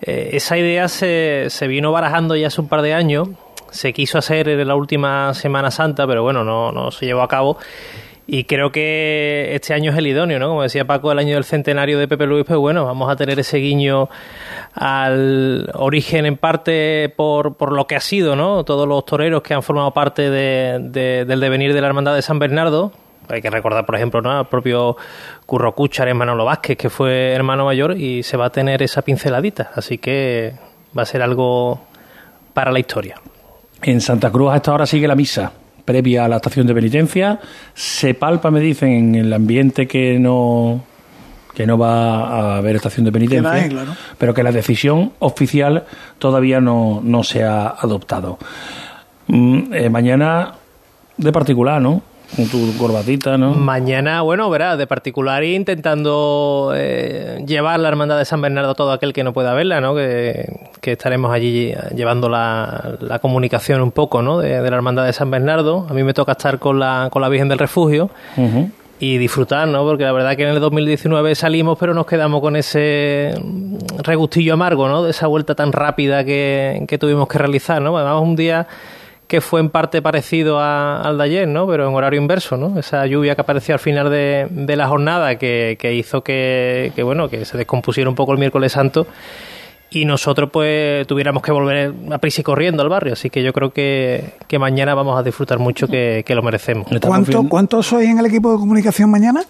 [0.00, 3.28] eh, esa idea se, se vino barajando ya hace un par de años.
[3.70, 7.28] Se quiso hacer en la última Semana Santa, pero bueno, no, no se llevó a
[7.28, 7.58] cabo.
[8.30, 10.48] Y creo que este año es el idóneo, ¿no?
[10.48, 13.38] Como decía Paco, el año del centenario de Pepe Luis, pues bueno, vamos a tener
[13.40, 14.10] ese guiño
[14.74, 18.64] al origen en parte por, por lo que ha sido, ¿no?
[18.64, 22.22] Todos los toreros que han formado parte de- de- del devenir de la Hermandad de
[22.22, 22.92] San Bernardo.
[23.30, 24.30] Hay que recordar, por ejemplo, ¿no?
[24.38, 24.96] al propio
[25.46, 29.70] Curro Cúchar, Manolo Vázquez, que fue hermano mayor, y se va a tener esa pinceladita.
[29.74, 30.54] Así que
[30.96, 31.80] va a ser algo
[32.54, 33.16] para la historia.
[33.82, 35.52] En Santa Cruz a esta hora sigue la misa
[35.84, 37.40] previa a la estación de penitencia.
[37.72, 40.84] Se palpa, me dicen, en el ambiente que no
[41.54, 43.68] que no va a haber estación de penitencia,
[44.16, 45.86] pero que la decisión oficial
[46.18, 48.38] todavía no, no se ha adoptado.
[49.26, 50.54] Mm, eh, mañana
[51.16, 52.02] de particular, ¿no?
[52.36, 53.52] Con tu corbatita, ¿no?
[53.54, 58.92] Mañana, bueno, verás, de particular intentando eh, llevar la hermandad de San Bernardo a todo
[58.92, 59.94] aquel que no pueda verla, ¿no?
[59.94, 60.46] Que,
[60.80, 64.38] que estaremos allí llevando la, la comunicación un poco, ¿no?
[64.38, 65.86] De, de la hermandad de San Bernardo.
[65.88, 68.70] A mí me toca estar con la, con la Virgen del Refugio Ujú.
[69.00, 69.82] y disfrutar, ¿no?
[69.84, 73.32] Porque la verdad que en el 2019 salimos, pero nos quedamos con ese
[74.02, 75.02] regustillo amargo, ¿no?
[75.02, 77.96] De esa vuelta tan rápida que, que tuvimos que realizar, ¿no?
[77.96, 78.66] Además, un día
[79.28, 81.66] que fue en parte parecido a- al de ayer, ¿no?
[81.68, 82.78] Pero en horario inverso, ¿no?
[82.78, 87.02] Esa lluvia que apareció al final de, de la jornada que, que hizo que, que,
[87.02, 89.06] bueno, que se descompusiera un poco el miércoles santo
[89.90, 93.14] y nosotros pues tuviéramos que volver a prisa y corriendo al barrio.
[93.14, 96.86] Así que yo creo que, que mañana vamos a disfrutar mucho, que, que lo merecemos.
[97.00, 99.42] ¿Cuánto, ¿Cuántos sois en el equipo de comunicación mañana?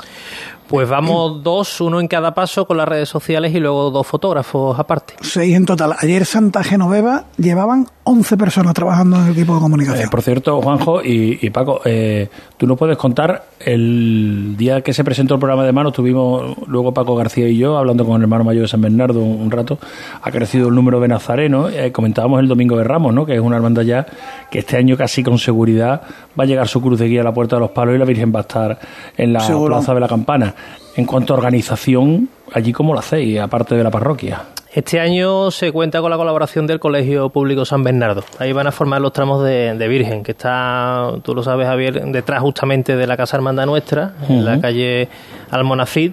[0.69, 4.79] Pues vamos dos, uno en cada paso con las redes sociales y luego dos fotógrafos
[4.79, 5.15] aparte.
[5.23, 5.95] Seis en total.
[5.99, 10.07] Ayer Santa Genoveva llevaban 11 personas trabajando en el equipo de comunicación.
[10.07, 14.93] Eh, por cierto, Juanjo y, y Paco, eh, tú nos puedes contar el día que
[14.93, 18.23] se presentó el programa de mano, estuvimos luego Paco García y yo hablando con el
[18.23, 19.79] hermano mayor de San Bernardo un, un rato,
[20.29, 23.25] ha crecido el número de nazarenos, eh, comentábamos el Domingo de Ramos, ¿no?
[23.25, 24.07] que es una hermandad ya
[24.51, 26.03] que este año casi con seguridad
[26.39, 28.05] va a llegar su cruz de guía a la Puerta de los Palos y la
[28.05, 28.79] Virgen va a estar
[29.17, 29.77] en la Seguro.
[29.77, 30.55] Plaza de la Campana.
[30.97, 34.43] En cuanto a organización, allí cómo lo hacéis, aparte de la parroquia.
[34.71, 38.23] Este año se cuenta con la colaboración del Colegio Público San Bernardo.
[38.39, 42.05] Ahí van a formar los tramos de, de Virgen, que está, tú lo sabes, Javier,
[42.13, 45.09] detrás justamente de la Casa Hermandad Nuestra, en la calle
[45.51, 46.13] Almonacid.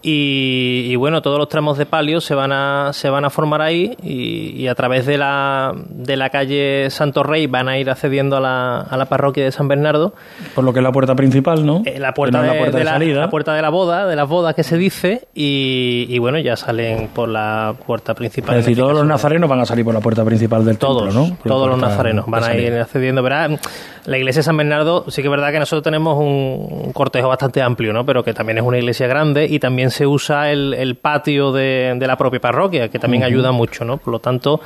[0.00, 3.62] Y, y bueno, todos los tramos de palio se van a, se van a formar
[3.62, 7.90] ahí y, y a través de la, de la calle Santo Rey van a ir
[7.90, 10.14] accediendo a la, a la parroquia de San Bernardo.
[10.54, 11.82] Por lo que es la puerta principal, ¿no?
[11.84, 13.20] Eh, la puerta, no de, la puerta de, salida.
[13.20, 16.56] la puerta de la boda, de las bodas que se dice, y, y bueno, ya
[16.56, 18.56] salen por la puerta principal.
[18.56, 21.28] Es decir, todos los nazarenos van a salir por la puerta principal del Todos, templo,
[21.28, 21.36] ¿no?
[21.36, 23.22] Por todos los nazarenos van a ir accediendo.
[23.22, 23.48] Verá,
[24.08, 27.28] la iglesia de San Bernardo, sí que es verdad que nosotros tenemos un, un cortejo
[27.28, 28.06] bastante amplio, ¿no?
[28.06, 31.94] Pero que también es una iglesia grande y también se usa el, el patio de,
[31.94, 33.98] de la propia parroquia, que también ayuda mucho, ¿no?
[33.98, 34.62] Por lo tanto,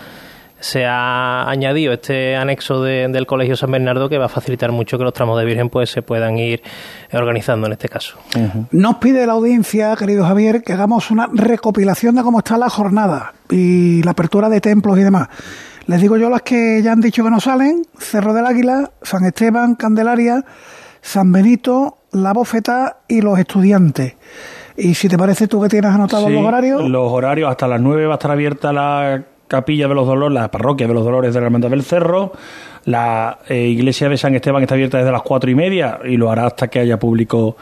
[0.61, 5.03] se ha añadido este anexo del Colegio San Bernardo que va a facilitar mucho que
[5.03, 6.63] los tramos de Virgen pues se puedan ir
[7.13, 8.17] organizando en este caso.
[8.71, 13.35] Nos pide la audiencia, querido Javier, que hagamos una recopilación de cómo está la jornada
[13.51, 15.29] y la apertura de templos y demás.
[15.87, 19.25] Les digo yo las que ya han dicho que no salen, Cerro del Águila, San
[19.25, 20.45] Esteban, Candelaria,
[21.01, 24.15] San Benito, La Bofeta y los estudiantes.
[24.77, 26.89] Y si te parece tú que tienes anotados los horarios.
[26.89, 30.51] Los horarios hasta las 9 va a estar abierta la capilla de los dolores, la
[30.51, 32.33] parroquia de los dolores de la Hermandad del Cerro.
[32.87, 36.31] La eh, iglesia de San Esteban está abierta desde las cuatro y media y lo
[36.31, 37.57] hará hasta que haya público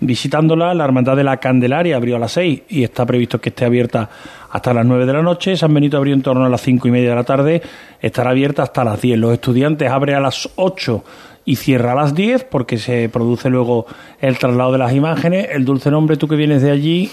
[0.00, 0.74] visitándola.
[0.74, 4.10] La Hermandad de la Candelaria abrió a las seis y está previsto que esté abierta
[4.50, 5.56] hasta las nueve de la noche.
[5.56, 7.62] San Benito abrió en torno a las cinco y media de la tarde.
[8.00, 9.16] Estará abierta hasta las diez.
[9.16, 11.04] Los estudiantes abren a las ocho
[11.44, 13.86] y cierra a las diez porque se produce luego
[14.20, 15.46] el traslado de las imágenes.
[15.52, 17.08] El dulce nombre, tú que vienes de allí.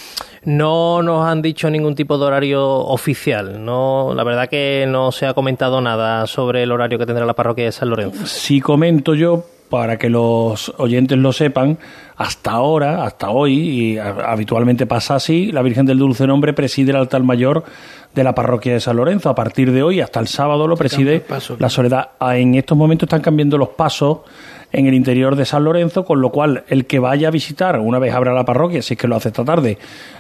[0.46, 3.64] No nos han dicho ningún tipo de horario oficial.
[3.64, 7.34] No, la verdad que no se ha comentado nada sobre el horario que tendrá la
[7.34, 8.26] parroquia de San Lorenzo.
[8.26, 11.80] Si comento yo para que los oyentes lo sepan,
[12.16, 16.98] hasta ahora, hasta hoy, y habitualmente pasa así, la Virgen del Dulce Nombre preside el
[16.98, 17.64] altar mayor
[18.14, 19.30] de la parroquia de San Lorenzo.
[19.30, 21.26] A partir de hoy, hasta el sábado, lo preside
[21.58, 22.10] la Soledad.
[22.20, 24.20] Ah, en estos momentos están cambiando los pasos
[24.74, 28.00] en el interior de San Lorenzo, con lo cual el que vaya a visitar, una
[28.00, 29.78] vez abra la parroquia, si es que lo hace esta tarde,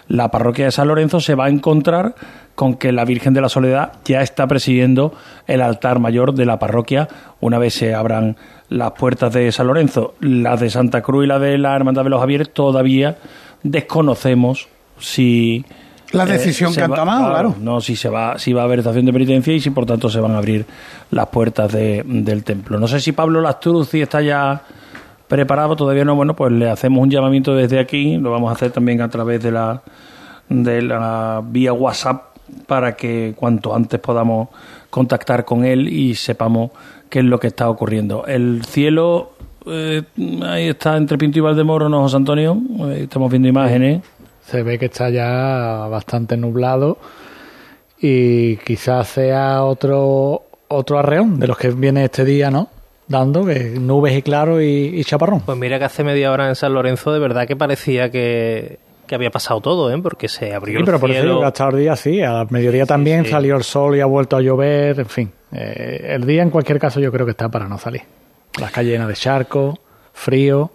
[0.08, 2.16] la parroquia de San Lorenzo, se va a encontrar
[2.56, 5.13] con que la Virgen de la Soledad ya está presidiendo
[5.48, 7.08] el altar mayor de la parroquia
[7.39, 8.38] una vez se abran
[8.70, 10.13] las puertas de San Lorenzo.
[10.22, 13.18] Las de Santa Cruz y la de la Hermandad de los Javieres todavía
[13.63, 15.66] desconocemos si
[16.13, 18.80] la eh, decisión que han tomado, claro, No, si se va, si va a haber
[18.80, 20.65] estación de penitencia y si por tanto se van a abrir
[21.12, 22.80] las puertas de, del templo.
[22.80, 24.62] No sé si Pablo Lastruzzi está ya
[25.28, 28.71] preparado, todavía no, bueno, pues le hacemos un llamamiento desde aquí, lo vamos a hacer
[28.71, 29.82] también a través de la,
[30.49, 32.36] de la vía WhatsApp
[32.67, 34.49] para que cuanto antes podamos
[34.91, 36.71] contactar con él y sepamos
[37.10, 38.26] qué es lo que está ocurriendo.
[38.28, 39.34] El cielo,
[39.65, 40.04] eh,
[40.43, 42.56] ahí está entre Pinto y Valdemoro, ¿no, José Antonio?
[42.95, 44.04] estamos viendo imágenes
[44.54, 47.00] se ve que está ya bastante nublado
[48.00, 52.70] y quizás sea otro otro arreón de los que viene este día, ¿no?
[53.08, 55.39] Dando que nubes y claro y, chaparrón.
[55.42, 58.78] Pues mira que hace media hora en San Lorenzo de verdad que parecía que,
[59.12, 60.00] había pasado todo, ¿eh?
[60.00, 63.26] Porque se abrió sí, pero por eso que hasta el día sí, al mediodía también
[63.26, 65.32] salió el sol y ha vuelto a llover, en fin.
[65.52, 68.04] Eh, el día en cualquier caso yo creo que está para no salir.
[68.60, 69.80] Las calles llenas de charco,
[70.13, 70.70] frío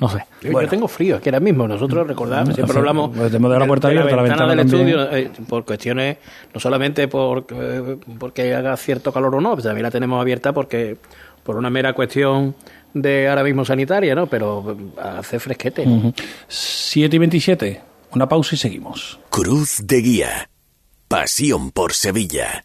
[0.00, 0.24] no sé.
[0.40, 3.94] Yo, tengo frío, es que ahora mismo nosotros recordamos, siempre hablamos de la puerta de,
[3.96, 6.16] la, ventana, del estudio eh, por cuestiones,
[6.54, 10.54] no solamente por, eh, porque haga cierto calor o no, pues también la tenemos abierta
[10.54, 10.96] porque
[11.42, 12.54] por una mera cuestión
[12.94, 14.26] de ahora mismo sanitaria, ¿no?
[14.26, 15.86] Pero hace fresquete.
[16.48, 17.82] 7 y 27,
[18.12, 19.18] una pausa y seguimos.
[19.28, 20.50] Cruz de Guía.
[21.08, 22.64] Pasión por Sevilla.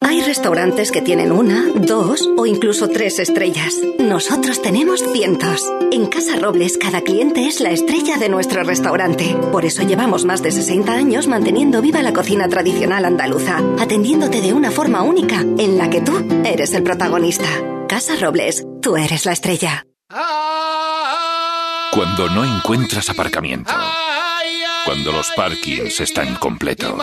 [0.00, 3.74] Hay restaurantes que tienen una, dos o incluso tres estrellas.
[3.98, 5.64] Nosotros tenemos cientos.
[5.90, 9.34] En Casa Robles cada cliente es la estrella de nuestro restaurante.
[9.50, 14.52] Por eso llevamos más de 60 años manteniendo viva la cocina tradicional andaluza, atendiéndote de
[14.52, 17.48] una forma única en la que tú eres el protagonista.
[17.88, 19.86] Casa Robles, tú eres la estrella.
[21.92, 23.72] Cuando no encuentras aparcamiento.
[24.84, 27.02] Cuando los parkings están completos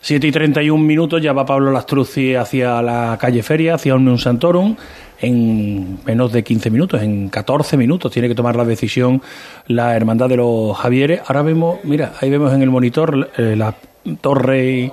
[0.00, 4.76] 7 y 31 minutos ya va Pablo Lastruzzi hacia la calle Feria, hacia un Santorum.
[5.18, 9.22] En menos de 15 minutos, en 14 minutos, tiene que tomar la decisión
[9.66, 11.22] la Hermandad de los Javieres.
[11.26, 13.74] Ahora vemos, mira, ahí vemos en el monitor eh, la
[14.20, 14.92] torre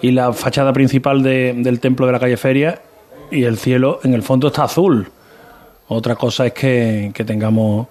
[0.00, 2.82] y, la fachada principal del templo de la calle Feria
[3.30, 5.08] y el cielo en el fondo está azul.
[5.86, 7.86] Otra cosa es que tengamos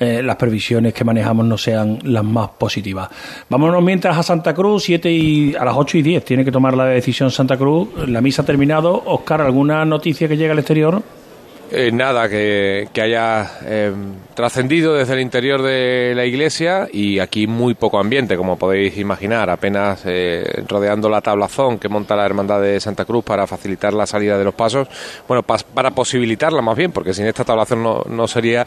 [0.00, 3.08] eh, las previsiones que manejamos no sean las más positivas.
[3.48, 6.76] Vámonos mientras a Santa Cruz, 7 y, a las 8 y 10 tiene que tomar
[6.76, 7.88] la decisión Santa Cruz.
[8.06, 9.02] La misa ha terminado.
[9.06, 11.02] Oscar, ¿alguna noticia que llegue al exterior?
[11.70, 13.92] Eh, nada que, haya eh,
[14.32, 19.50] trascendido desde el interior de la iglesia y aquí muy poco ambiente, como podéis imaginar,
[19.50, 24.06] apenas eh, rodeando la tablazón que monta la Hermandad de Santa Cruz para facilitar la
[24.06, 24.88] salida de los pasos,
[25.28, 28.66] bueno, para posibilitarla más bien, porque sin esta tablazón no, no sería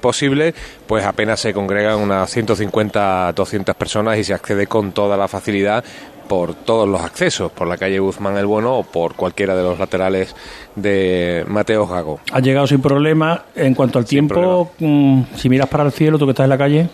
[0.00, 0.54] posible,
[0.86, 5.84] pues apenas se congregan unas 150, 200 personas y se accede con toda la facilidad
[6.30, 9.80] por todos los accesos, por la calle Guzmán el Bueno o por cualquiera de los
[9.80, 10.36] laterales
[10.76, 12.20] de Mateo Gago.
[12.30, 13.46] Ha llegado sin problema.
[13.56, 16.58] En cuanto al tiempo, mm, si miras para el cielo, tú que estás en la
[16.58, 16.88] calle.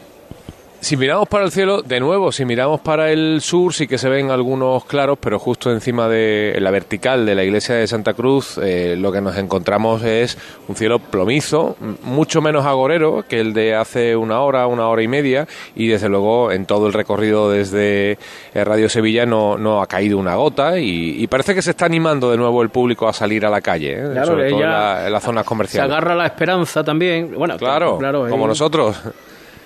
[0.87, 4.09] Si miramos para el cielo, de nuevo, si miramos para el sur, sí que se
[4.09, 8.57] ven algunos claros, pero justo encima de la vertical de la iglesia de Santa Cruz,
[8.62, 13.75] eh, lo que nos encontramos es un cielo plomizo, mucho menos agorero que el de
[13.75, 18.12] hace una hora, una hora y media, y desde luego en todo el recorrido desde
[18.55, 22.31] eh, Radio Sevilla no, no ha caído una gota, y, parece que se está animando
[22.31, 24.25] de nuevo el público a salir a la calle, ¿eh?
[24.25, 25.90] sobre todo en, las zonas comerciales.
[25.90, 28.96] Se agarra la esperanza también, bueno, claro, claro como nosotros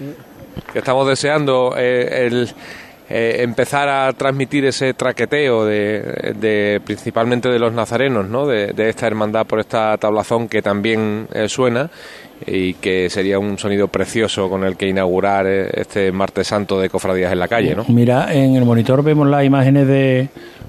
[0.73, 2.49] que estamos deseando eh, el
[3.13, 8.47] eh, empezar a transmitir ese traqueteo de, principalmente de los nazarenos, ¿no?
[8.47, 11.91] de, esta hermandad por esta tablazón que también eh, suena
[12.47, 17.33] y que sería un sonido precioso con el que inaugurar este martes santo de cofradías
[17.33, 17.75] en la calle.
[17.75, 17.85] ¿no?
[17.89, 20.29] Mira, en el monitor vemos las imágenes de,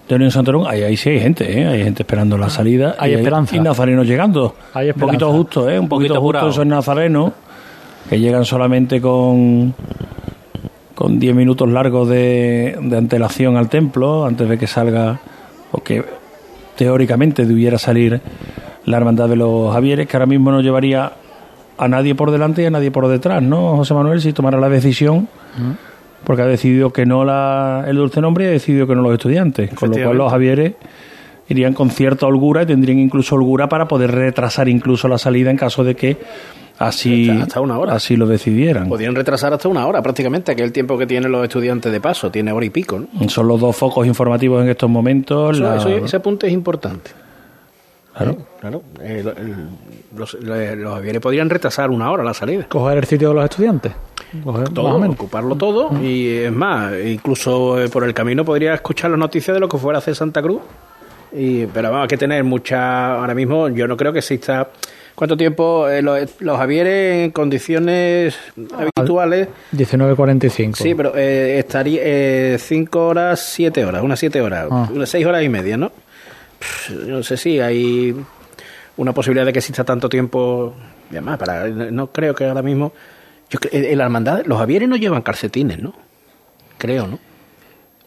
[0.10, 2.96] de Unión Santorón, ahí, ahí sí hay gente, hay gente esperando la salida.
[2.98, 3.56] Hay esperanza.
[3.56, 4.56] y nazarenos llegando.
[4.74, 5.78] Hay un poquito justo, ¿eh?
[5.78, 7.34] un poquito, justo esos nazarenos
[8.12, 9.74] que llegan solamente con
[10.96, 15.22] con 10 minutos largos de, antelación al templo antes de que salga
[15.72, 16.04] o que
[16.76, 18.20] teóricamente debiera salir
[18.84, 21.14] la hermandad de los Javieres, que ahora mismo no llevaría
[21.78, 24.20] a nadie por delante y a nadie por detrás, ¿no, José Manuel?
[24.20, 25.30] Si tomara la decisión,
[26.26, 29.14] porque ha decidido que no la, el dulce nombre y ha decidido que no los
[29.14, 30.74] estudiantes, con lo cual los Javieres
[31.48, 35.56] irían con cierta holgura y tendrían incluso holgura para poder retrasar incluso la salida en
[35.56, 36.18] caso de que
[36.88, 37.94] así, Hasta una hora.
[37.94, 38.90] así lo decidieran.
[38.90, 42.00] Podrían retrasar hasta una hora prácticamente, que es el tiempo que tienen los estudiantes de
[42.02, 43.00] paso, tiene hora y pico.
[43.00, 43.30] ¿no?
[43.30, 45.56] Son los dos focos informativos en estos momentos.
[45.56, 47.12] Eso- la- eso- ese punto es importante.
[48.16, 48.38] Claro.
[48.60, 49.68] Claro, eh, lo- el-
[50.18, 52.66] los, le- los aviones podrían retrasar una hora la salida.
[52.68, 53.94] Coger el sitio de los estudiantes.
[54.44, 59.20] Coger, Todo, ocuparlo todo y es más, incluso eh, por el camino podría escuchar las
[59.20, 60.62] noticias de lo que fuera a hacer Santa Cruz.
[61.34, 63.16] Y, pero vamos, hay que tener mucha.
[63.20, 64.68] Ahora mismo yo no creo que exista.
[65.16, 68.36] ¿Cuánto tiempo eh, los, los Javieres en condiciones
[68.96, 69.50] habituales?
[69.74, 70.76] 19.45.
[70.76, 74.90] Sí, pero eh, estaría 5 horas, 7 horas, unas 7 horas, Ah.
[74.92, 75.92] unas 6 horas y media, ¿no?
[76.60, 78.16] Pff, no sé si hay
[78.98, 80.74] una posibilidad de que exista tanto tiempo.
[81.10, 82.94] Y además, para, no creo que ahora mismo.
[83.50, 85.94] Yo, en la hermandad, los Javieres no llevan calcetines, ¿no?
[86.78, 87.20] Creo, ¿no?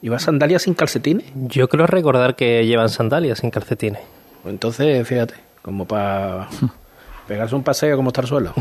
[0.01, 1.25] ¿Lleva sandalias sin calcetines?
[1.35, 4.01] Yo creo recordar que llevan sandalias sin calcetines.
[4.47, 6.49] Entonces, fíjate, como para
[7.27, 8.53] pegarse un paseo como estar suelo.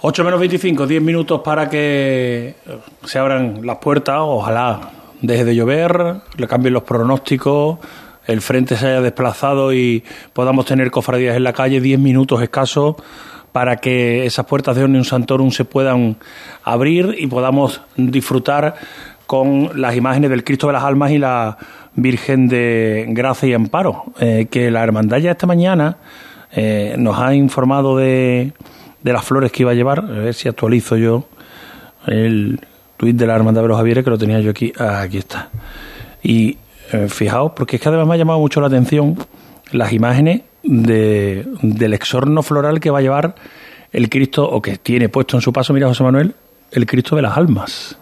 [0.00, 4.16] 8 menos 25, 10 minutos para que eh, se abran las puertas.
[4.20, 4.90] Ojalá
[5.20, 7.78] deje de llover, le cambien los pronósticos,
[8.26, 11.80] el frente se haya desplazado y podamos tener cofradías en la calle.
[11.80, 12.96] 10 minutos escasos
[13.52, 16.16] para que esas puertas de Omnium Santorum se puedan
[16.62, 18.74] abrir y podamos disfrutar
[19.26, 21.56] con las imágenes del Cristo de las Almas y la
[21.94, 24.04] Virgen de Gracia y Amparo.
[24.20, 25.96] Eh, que la hermandad ya esta mañana
[26.56, 28.52] eh, nos ha informado de,
[29.02, 30.00] de las flores que iba a llevar.
[30.00, 31.28] A ver si actualizo yo
[32.06, 32.58] el
[32.96, 34.72] tuit de la Hermandad de los Javieres, que lo tenía yo aquí.
[34.78, 35.50] Ah, aquí está.
[36.22, 36.56] Y
[36.92, 39.16] eh, fijaos, porque es que además me ha llamado mucho la atención
[39.72, 43.34] las imágenes de, del exorno floral que va a llevar
[43.92, 46.34] el Cristo, o que tiene puesto en su paso, mira José Manuel,
[46.70, 47.96] el Cristo de las Almas.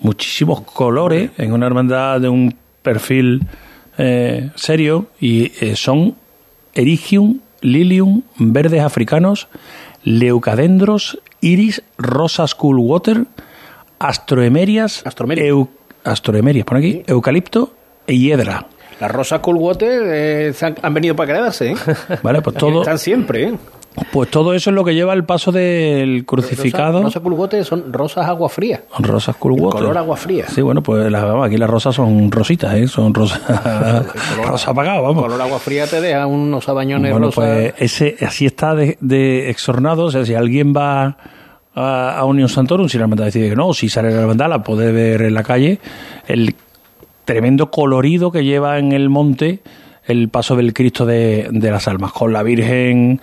[0.00, 3.46] Muchísimos colores en una hermandad de un perfil
[3.98, 6.14] eh, serio y eh, son
[6.74, 9.48] Erigium, Lilium, verdes africanos,
[10.02, 13.24] leucadendros, iris, rosas cool water,
[13.98, 15.02] astroemerias,
[15.38, 15.68] eu-
[16.04, 17.72] astroemerias, pon aquí, eucalipto
[18.06, 18.66] e hiedra.
[19.00, 21.76] Las rosas Cool Water eh, han, han venido para quedarse, ¿eh?
[22.22, 23.54] Vale, pues todo, Están siempre, ¿eh?
[24.12, 27.02] Pues todo eso es lo que lleva el paso del crucificado.
[27.02, 28.82] Rosas Cool Water son rosas agua fría.
[28.98, 29.70] Rosas water.
[29.80, 30.46] color agua fría.
[30.48, 32.88] Sí, bueno, pues las- aquí las rosas son rositas, ¿eh?
[32.88, 33.40] Son rosas
[34.44, 35.22] rosa apagado, vamos.
[35.24, 37.44] color agua fría te deja unos abañones Bueno, rosas.
[37.44, 40.04] pues ese, así está de, de exornado.
[40.06, 41.16] O sea, si alguien va
[41.74, 44.62] a, a Unión Santorum, si la hermandad decide que no, si sale la hermandad, la
[44.62, 45.78] puede ver en la calle.
[46.26, 46.54] El
[47.24, 49.60] tremendo colorido que lleva en el monte
[50.06, 52.12] el paso del Cristo de, de las Almas.
[52.12, 53.20] Con la Virgen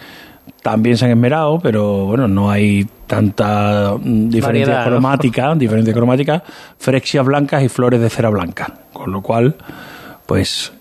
[0.62, 4.92] también se han esmerado, pero bueno, no hay tanta diferencia Variedad, ¿no?
[4.92, 6.44] cromática, diferencia cromática,
[6.78, 8.74] frexias blancas y flores de cera blanca.
[8.94, 9.56] Con lo cual,
[10.26, 10.72] pues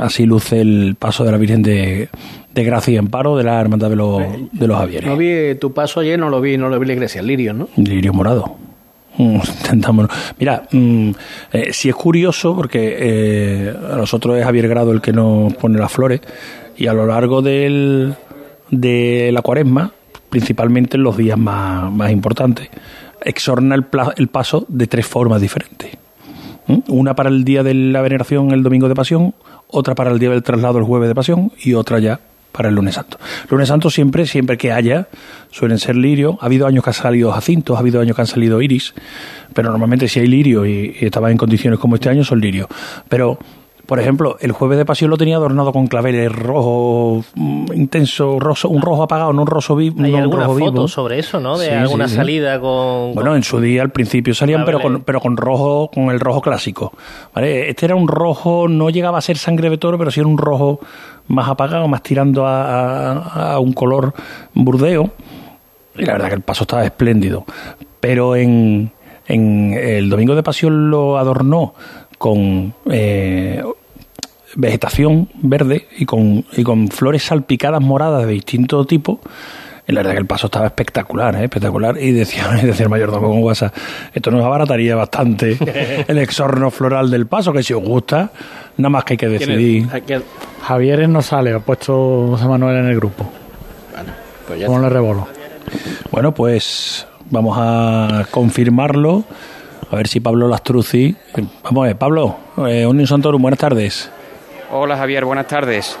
[0.00, 2.08] así luce el paso de la Virgen de,
[2.54, 5.08] de Gracia y Amparo de la Hermandad de los, de los Javieres.
[5.08, 7.52] No vi tu paso ayer, no lo vi, no lo vi la iglesia, el lirio,
[7.52, 7.68] ¿no?
[7.76, 8.56] Lirio morado.
[9.18, 10.08] Mm, Intentamos.
[10.38, 11.10] Mira, mm,
[11.52, 15.78] eh, si es curioso, porque eh, a nosotros es Javier Grado el que nos pone
[15.78, 16.20] las flores,
[16.76, 18.14] y a lo largo del,
[18.72, 19.92] de la cuaresma,
[20.30, 22.68] principalmente en los días más, más importantes,
[23.24, 25.90] exorna el, el paso de tres formas diferentes.
[26.66, 26.78] ¿Mm?
[26.88, 29.34] Una para el día de la veneración, el domingo de pasión,
[29.68, 32.18] otra para el día del traslado, el jueves de pasión, y otra ya
[32.50, 33.18] para el lunes santo.
[33.50, 35.08] Lunes santo siempre, siempre que haya,
[35.50, 36.38] suelen ser lirio.
[36.40, 38.94] Ha habido años que han salido jacintos, ha habido años que han salido iris,
[39.54, 42.68] pero normalmente si hay lirio y, y estaba en condiciones como este año, son lirio.
[43.08, 43.38] Pero,
[43.92, 48.70] por ejemplo, el jueves de pasión lo tenía adornado con claveles rojo mm, intenso, roso,
[48.70, 50.88] un rojo apagado, no un rojo, vi- Hay no un alguna rojo foto vivo.
[50.88, 51.58] sobre eso, ¿no?
[51.58, 52.16] De Sí, alguna sí, sí.
[52.16, 53.12] salida con...
[53.14, 56.40] Bueno, en su día al principio salían, pero con, pero con rojo, con el rojo
[56.40, 56.94] clásico.
[57.34, 57.68] ¿vale?
[57.68, 60.38] Este era un rojo, no llegaba a ser sangre de toro, pero sí era un
[60.38, 60.80] rojo
[61.28, 64.14] más apagado, más tirando a, a- a un color
[64.54, 65.10] burdeo.
[65.98, 67.44] Y la verdad que el paso estaba espléndido.
[68.00, 68.90] Pero en,
[69.28, 71.74] en el Domingo de Pasión lo adornó
[72.16, 73.62] con eh,
[74.54, 79.20] vegetación verde y con, y con flores salpicadas moradas de distinto tipo.
[79.86, 81.44] Y la verdad que el paso estaba espectacular, ¿eh?
[81.44, 81.98] espectacular.
[82.00, 83.74] Y decía, y decía el mayordomo con WhatsApp,
[84.14, 85.58] esto nos abarataría bastante
[86.08, 88.30] el exorno floral del paso, que si os gusta,
[88.76, 89.88] nada más que hay que decidir.
[90.62, 93.28] Javier no sale, ha puesto José Manuel en el grupo.
[94.46, 95.26] Pues ya ¿Cómo le rebolo?
[96.10, 99.24] Bueno, pues vamos a confirmarlo.
[99.90, 101.14] A ver si Pablo Lastruzzi.
[101.64, 102.36] Vamos a ver, Pablo,
[102.66, 104.10] eh, Unión Santorum, buenas tardes.
[104.74, 105.98] Hola Javier, buenas tardes.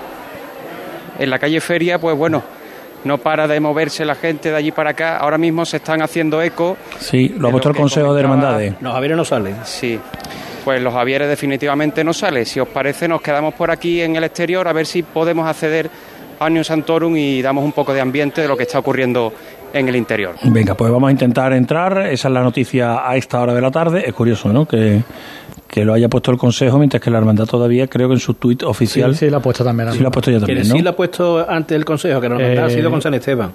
[1.18, 2.42] En la calle Feria, pues bueno,
[3.04, 5.18] no para de moverse la gente de allí para acá.
[5.18, 6.78] Ahora mismo se están haciendo eco.
[6.98, 8.74] Sí, lo ha puesto el Consejo de Hermandades.
[8.80, 9.56] Los Javieres no salen.
[9.64, 10.00] Sí.
[10.64, 12.46] Pues los Javieres definitivamente no salen.
[12.46, 15.90] Si os parece, nos quedamos por aquí en el exterior a ver si podemos acceder
[16.40, 19.34] a New Santorum y damos un poco de ambiente de lo que está ocurriendo
[19.74, 20.36] en el interior.
[20.44, 22.06] Venga, pues vamos a intentar entrar.
[22.06, 24.02] Esa es la noticia a esta hora de la tarde.
[24.06, 24.66] Es curioso, ¿no?
[24.66, 25.02] Que,
[25.72, 28.34] que lo haya puesto el Consejo, mientras que la hermandad todavía, creo que en su
[28.34, 29.14] tuit oficial.
[29.14, 29.90] Sí, sí, la ha puesto también.
[29.94, 30.74] Sí, la ha puesto ya también, ¿no?
[30.74, 33.50] Sí, la ha puesto antes el Consejo, que la hermandad ha sido con San Esteban.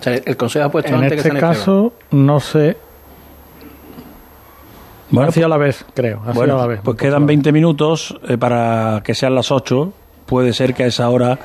[0.00, 2.78] O sea, el Consejo ha puesto En antes este que San caso, no sé.
[5.10, 6.22] Bueno, ha sido a la vez, creo.
[6.26, 6.80] Ha Bueno, sido a la vez.
[6.82, 9.92] pues quedan 20 minutos eh, para que sean las 8.
[10.24, 11.38] Puede ser que a esa hora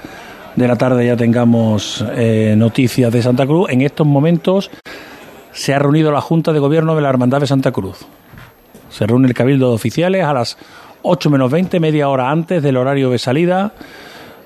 [0.56, 3.70] de la tarde ya tengamos eh, noticias de Santa Cruz.
[3.70, 4.72] En estos momentos
[5.52, 8.06] se ha reunido la Junta de Gobierno de la Hermandad de Santa Cruz.
[8.94, 10.56] Se reúne el Cabildo de Oficiales a las
[11.02, 13.74] 8 menos 20, media hora antes del horario de salida.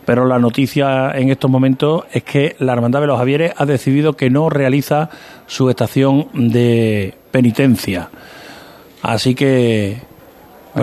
[0.06, 4.14] Pero la noticia en estos momentos es que la Hermandad de los Javieres ha decidido
[4.14, 5.10] que no realiza
[5.48, 8.10] su estación de penitencia.
[9.02, 9.98] Así que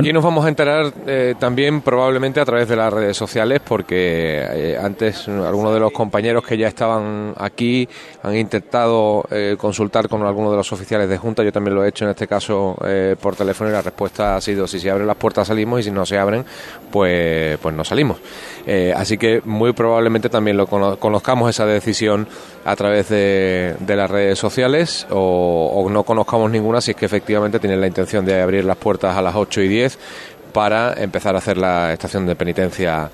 [0.00, 4.44] Aquí nos vamos a enterar eh, también probablemente a través de las redes sociales porque
[4.50, 7.88] eh, antes algunos de los compañeros que ya estaban aquí
[8.22, 11.88] han intentado eh, consultar con algunos de los oficiales de Junta, yo también lo he
[11.88, 12.76] hecho en este caso
[13.20, 15.90] por teléfono y la respuesta ha sido si se abren las puertas salimos y si
[15.90, 16.44] no se abren
[16.90, 18.18] pues, pues no salimos.
[18.96, 22.26] Así que muy probablemente también lo cono- conozcamos esa decisión
[22.64, 27.04] a través de, de las redes sociales o, o no conozcamos ninguna si es que
[27.06, 29.83] efectivamente tienen la intención de abrir las puertas a las 8 y 10
[30.52, 33.10] para empezar a hacer la estación de penitencia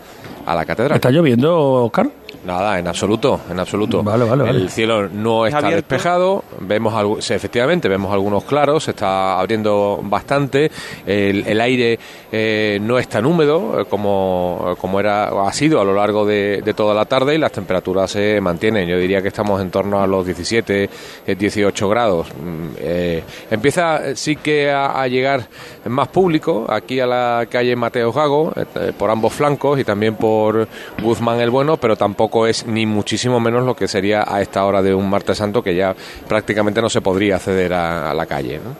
[0.46, 0.96] a la catedral.
[0.96, 2.10] ¿Está lloviendo, Oscar?
[2.44, 4.02] Nada, en absoluto, en absoluto.
[4.02, 4.58] Vale, vale, vale.
[4.58, 10.70] El cielo no está despejado, vemos sí, efectivamente, vemos algunos claros, se está abriendo bastante,
[11.06, 11.98] el, el aire
[12.32, 16.62] eh, no es tan húmedo eh, como, como era ha sido a lo largo de,
[16.64, 18.88] de toda la tarde y las temperaturas se mantienen.
[18.88, 20.88] Yo diría que estamos en torno a los 17,
[21.26, 22.28] eh, 18 grados.
[22.28, 25.46] Mm, eh, empieza eh, sí que a, a llegar
[25.86, 30.14] más público aquí a la calle Mateo Gago, eh, eh, por ambos flancos y también
[30.16, 30.66] por
[31.02, 34.82] Guzmán el Bueno, pero tampoco es ni muchísimo menos lo que sería a esta hora
[34.82, 35.94] de un martes santo que ya
[36.28, 38.58] prácticamente no se podría acceder a, a la calle.
[38.58, 38.76] ¿no?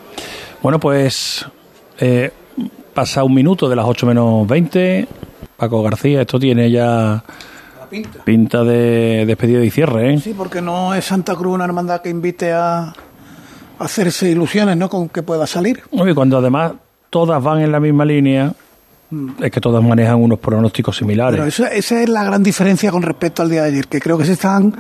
[0.62, 1.44] Bueno, pues
[1.98, 2.30] eh,
[2.94, 5.09] pasa un minuto de las 8 menos 20.
[5.57, 7.22] Paco García, esto tiene ya
[8.24, 10.18] pinta de despedida y cierre, ¿eh?
[10.18, 12.94] Sí, porque no es Santa Cruz una hermandad que invite a, a
[13.78, 14.88] hacerse ilusiones, ¿no?
[14.88, 15.82] Con que pueda salir.
[15.90, 16.72] Oye, cuando además
[17.11, 18.53] todas van en la misma línea,
[19.42, 21.36] es que todas manejan unos pronósticos similares.
[21.38, 24.16] Pero eso- esa es la gran diferencia con respecto al día de ayer, que creo
[24.18, 24.74] que se están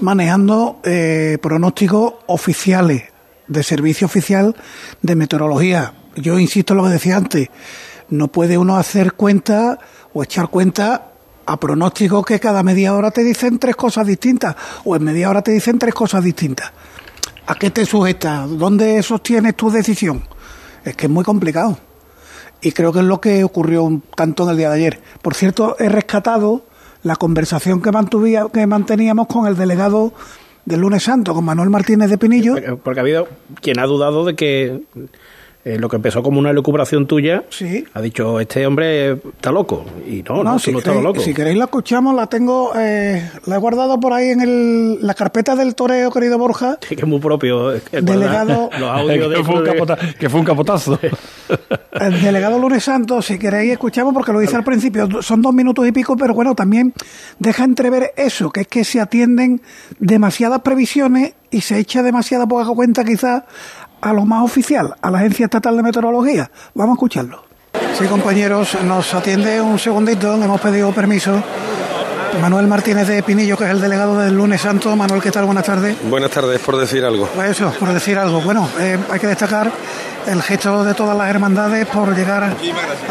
[0.00, 3.04] manejando eh, pronósticos oficiales,
[3.46, 4.56] de servicio oficial
[5.02, 5.92] de meteorología.
[6.16, 7.48] Yo insisto en lo que decía antes,
[8.08, 9.78] no puede uno hacer cuenta
[10.12, 11.10] o echar cuenta
[11.46, 15.42] a pronósticos que cada media hora te dicen tres cosas distintas, o en media hora
[15.42, 16.72] te dicen tres cosas distintas.
[17.46, 18.48] ¿A qué te sujetas?
[18.48, 20.24] ¿Dónde sostienes tu decisión?
[20.84, 21.78] Es que es muy complicado.
[22.64, 25.00] Y creo que es lo que ocurrió un tanto en el día de ayer.
[25.20, 26.62] Por cierto, he rescatado
[27.02, 30.14] la conversación que, mantuvía, que manteníamos con el delegado
[30.64, 32.56] del lunes santo, con Manuel Martínez de Pinillo.
[32.56, 32.78] Esteban.
[32.82, 33.28] Porque ha habido
[33.60, 34.80] quien ha dudado de que
[35.64, 37.44] eh, lo que empezó como una lucubración tuya,
[37.94, 39.84] ha dicho, este hombre está loco.
[40.06, 41.20] Y no, no, tú si, no queréis, loco.
[41.20, 45.14] si queréis la escuchamos, la tengo, eh, la he guardado por ahí en el, la
[45.14, 46.78] carpeta del toreo, querido Borja.
[46.86, 47.74] que es muy propio.
[47.74, 50.98] eh, Delegado- Los audios de que, fue un capota- que fue un capotazo.
[51.92, 55.22] El delegado Lunes Santo, si queréis, escuchamos porque lo dice al principio.
[55.22, 56.92] Son dos minutos y pico, pero bueno, también
[57.38, 59.62] deja entrever eso, que es que se atienden
[60.00, 63.44] demasiadas previsiones y se echa demasiada poca cuenta quizás
[64.04, 66.50] a lo más oficial, a la Agencia Estatal de Meteorología.
[66.74, 67.42] Vamos a escucharlo.
[67.98, 71.42] Sí, compañeros, nos atiende un segundito, le hemos pedido permiso.
[72.40, 74.94] Manuel Martínez de Pinillo, que es el delegado del Lunes Santo.
[74.96, 75.44] Manuel, ¿qué tal?
[75.46, 75.96] Buenas tardes.
[76.08, 77.26] Buenas tardes, por decir algo.
[77.34, 78.40] Pues eso, por decir algo.
[78.40, 79.70] Bueno, eh, hay que destacar
[80.26, 82.54] el gesto de todas las hermandades por llegar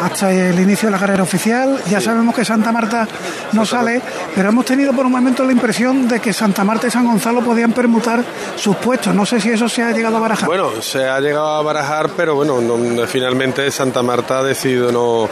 [0.01, 1.79] hasta el inicio de la carrera oficial.
[1.89, 3.07] Ya sabemos que Santa Marta
[3.53, 4.01] no sale,
[4.35, 7.41] pero hemos tenido por un momento la impresión de que Santa Marta y San Gonzalo
[7.41, 8.23] podían permutar
[8.55, 9.13] sus puestos.
[9.13, 10.47] No sé si eso se ha llegado a barajar.
[10.47, 15.29] Bueno, se ha llegado a barajar, pero bueno, no- finalmente Santa Marta ha decidido no,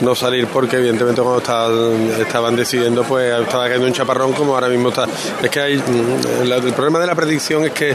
[0.00, 4.68] no salir porque evidentemente cuando estaban, estaban decidiendo pues estaba cayendo un chaparrón como ahora
[4.68, 5.06] mismo está.
[5.42, 7.94] Es que hay, mm, el problema de la predicción es que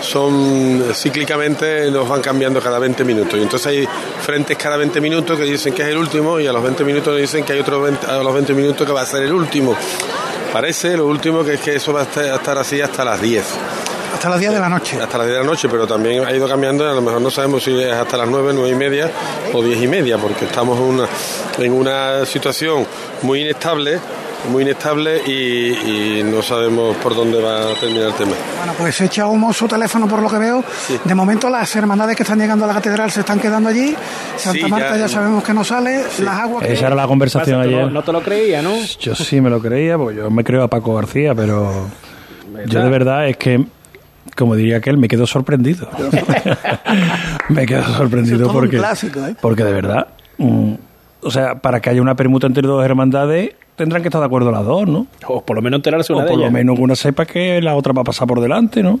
[0.00, 3.88] son cíclicamente nos van cambiando cada 20 minutos y entonces hay
[4.22, 7.16] frentes cada 20 minutos que dicen que es el último y a los 20 minutos
[7.16, 9.76] dicen que hay otro 20 a los 20 minutos que va a ser el último.
[10.52, 13.44] Parece lo último que es que eso va a estar, así hasta las 10.
[14.14, 15.00] Hasta las 10 de la noche.
[15.00, 17.30] Hasta las 10 de la noche, pero también ha ido cambiando, a lo mejor no
[17.30, 19.10] sabemos si es hasta las 9, 9 y media
[19.52, 21.08] o 10 y media, porque estamos en una,
[21.58, 22.84] en una situación
[23.22, 24.00] muy inestable
[24.48, 28.32] muy inestable y, no sabemos por dónde va a terminar el tema.
[28.58, 30.64] Bueno, pues echa humo su teléfono por lo que veo.
[31.04, 33.94] De momento las hermandades que están llegando a la catedral se están quedando allí.
[34.36, 36.02] Santa Marta ya, sabemos que no sale.
[36.20, 37.90] Las aguas Esa era la conversación ayer.
[37.90, 38.74] No, te lo creía, ¿no?
[39.00, 41.88] Yo sí me lo creía, porque yo me creo a Paco García, pero
[42.66, 43.64] yo de verdad es que
[44.36, 45.88] como diría que él, me quedo sorprendido.
[47.48, 49.34] me quedo sorprendido porque, ¿eh?
[49.40, 50.74] porque de verdad, mm,
[51.22, 54.50] o sea, para que haya una permuta entre dos hermandades, tendrán que estar de acuerdo
[54.50, 55.06] las dos, ¿no?
[55.26, 57.94] O por lo menos enterarse una o por lo menos una sepa que la otra
[57.94, 59.00] va a pasar por delante, ¿no?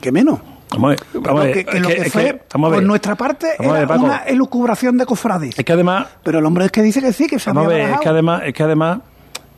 [0.00, 0.40] ¿Qué menos?
[0.72, 1.64] Vamos a ver, vamos a ver.
[1.64, 5.56] Que, lo que, fue, por nuestra parte, era una elucubración de cofradis.
[5.56, 6.08] Es que además...
[6.24, 8.08] Pero el hombre es que dice que sí, que se vamos a ver, es que
[8.08, 8.98] además, es que además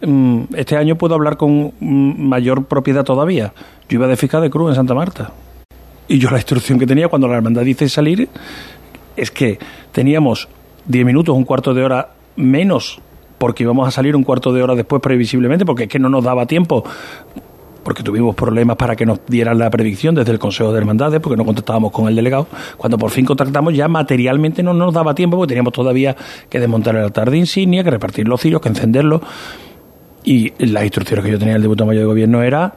[0.03, 3.55] mm, este año puedo hablar con mm, mayor propiedad todavía.
[3.89, 5.31] Yo iba de fiscal de cruz en Santa Marta.
[6.07, 8.29] Y yo la instrucción que tenía cuando la hermandad dice salir
[9.17, 9.59] es que
[9.93, 10.49] teníamos
[10.85, 13.01] 10 minutos, un cuarto de hora menos
[13.45, 16.25] porque íbamos a salir un cuarto de hora después previsiblemente, porque es que no nos
[16.25, 16.83] daba tiempo
[17.83, 21.37] porque tuvimos problemas para que nos dieran la predicción desde el Consejo de Hermandades, porque
[21.37, 22.47] no contactábamos con el delegado.
[22.79, 26.17] Cuando por fin contactamos, ya materialmente no nos daba tiempo, porque teníamos todavía
[26.49, 29.21] que desmontar el altar de insignia, que repartir los cirios, que encenderlo.
[30.25, 32.73] Y las instrucciones que yo tenía del diputado mayor de gobierno era,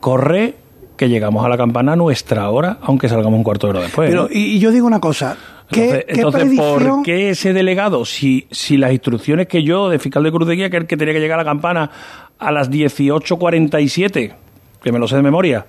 [0.00, 0.56] corre,
[0.98, 4.10] que llegamos a la campana a nuestra hora, aunque salgamos un cuarto de hora después.
[4.10, 5.38] Pero, y, yo digo una cosa,
[5.72, 10.48] entonces, ¿por qué ese delegado, si, si las instrucciones que yo, de fiscal de Cruz
[10.48, 11.90] de Guía, que, que tenía que llegar a la campana
[12.38, 14.34] a las 18.47,
[14.82, 15.66] que me lo sé de memoria,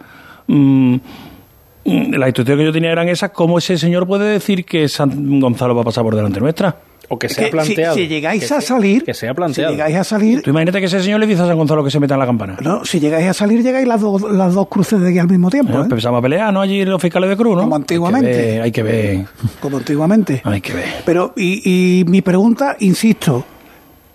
[0.47, 0.95] mmm,
[1.85, 5.75] las instrucciones que yo tenía eran esas, ¿cómo ese señor puede decir que San Gonzalo
[5.75, 6.75] va a pasar por delante nuestra?
[7.09, 7.95] O que se ha planteado.
[7.95, 9.03] Si, llegáis a salir.
[9.03, 9.71] Que se ha planteado.
[9.71, 10.41] Si llegáis a salir.
[10.41, 12.25] Tú imagínate que ese señor le dice a San Gonzalo que se meta en la
[12.25, 12.55] campana.
[12.61, 15.73] No, si llegáis a salir, llegáis las, las dos cruces de aquí al mismo tiempo.
[15.73, 15.81] ¿eh?
[15.81, 16.61] Empezamos a pelear, ¿no?
[16.61, 17.63] Allí los fiscales de cruz, ¿no?
[17.63, 18.61] Como antiguamente.
[18.61, 19.25] Hay que ver.
[19.59, 20.41] Como antiguamente.
[20.45, 20.85] Hay que ver.
[21.05, 23.43] Pero, y, y mi pregunta, insisto,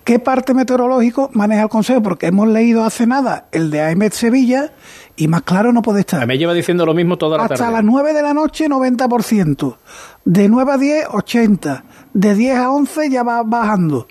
[0.07, 2.01] ¿Qué parte meteorológico maneja el Consejo?
[2.01, 4.71] Porque hemos leído hace nada el de AEMET Sevilla
[5.17, 6.25] y más claro no puede estar.
[6.27, 7.65] Me lleva diciendo lo mismo toda la Hasta tarde.
[7.69, 9.77] Hasta las 9 de la noche, 90%.
[10.23, 11.83] De 9 a 10, 80.
[12.13, 14.07] De 10 a 11 ya va bajando.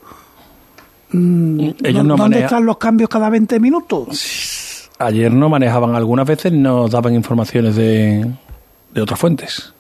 [1.12, 1.70] Mm,
[2.16, 4.90] ¿Dónde están los cambios cada 20 minutos?
[4.98, 8.28] Ayer no manejaban, algunas veces nos daban informaciones de,
[8.92, 9.72] de otras fuentes.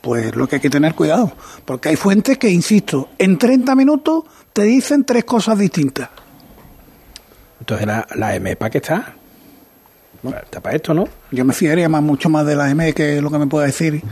[0.00, 1.32] Pues lo que hay que tener cuidado,
[1.64, 6.10] porque hay fuentes que, insisto, en 30 minutos te dicen tres cosas distintas.
[7.58, 8.80] Entonces, ¿la, la M para qué
[10.30, 10.42] está?
[10.42, 11.08] Está para esto, ¿no?
[11.30, 14.02] Yo me fiaría más, mucho más de la M que lo que me pueda decir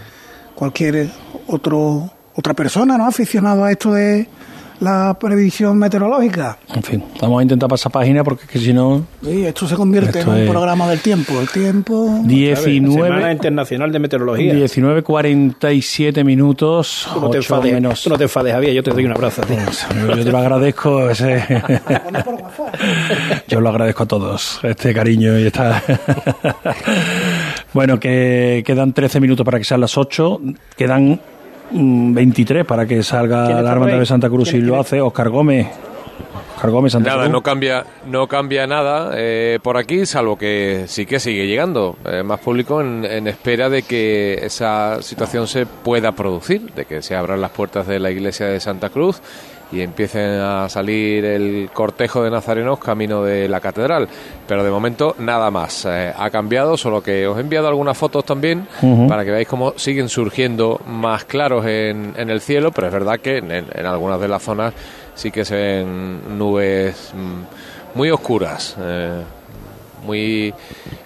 [0.54, 1.10] cualquier
[1.46, 3.06] otro otra persona, ¿no?
[3.06, 4.26] Aficionado a esto de,
[4.82, 6.58] la previsión meteorológica.
[6.74, 9.06] En fin, vamos a intentar pasar página porque es que si no...
[9.22, 11.40] Sí, esto se convierte en un programa del tiempo.
[11.40, 12.20] El tiempo...
[12.24, 13.08] 19...
[13.08, 14.52] Semana Internacional de Meteorología.
[14.54, 17.08] 19.47 minutos.
[17.14, 18.02] Tú no, te enfades, menos.
[18.02, 19.42] tú no te enfades, Javier, yo te doy un abrazo.
[19.94, 21.10] Yo te lo agradezco.
[21.10, 21.44] Ese...
[23.48, 25.80] yo lo agradezco a todos, este cariño y esta...
[27.72, 30.40] bueno, que quedan 13 minutos para que sean las 8.
[30.76, 31.20] Quedan
[31.72, 35.68] 23 para que salga la Hermandad de Santa Cruz y lo hace Oscar Gómez.
[36.54, 41.06] Oscar Gómez, Santa nada, no cambia, no cambia nada eh, por aquí, salvo que sí
[41.06, 46.12] que sigue llegando eh, más público en, en, espera de que esa situación se pueda
[46.12, 49.20] producir, de que se abran las puertas de la iglesia de Santa Cruz
[49.72, 54.08] y empiecen a salir el cortejo de nazarenos camino de la catedral.
[54.46, 55.86] Pero de momento nada más.
[55.86, 58.66] Eh, ha cambiado, solo que os he enviado algunas fotos también
[59.08, 63.18] para que veáis cómo siguen surgiendo más claros en, en el cielo, pero es verdad
[63.18, 64.74] que en, algunas de las zonas
[65.14, 68.76] sí que se ven nubes mm, muy oscuras.
[68.78, 69.22] Eh,
[70.02, 70.52] muy,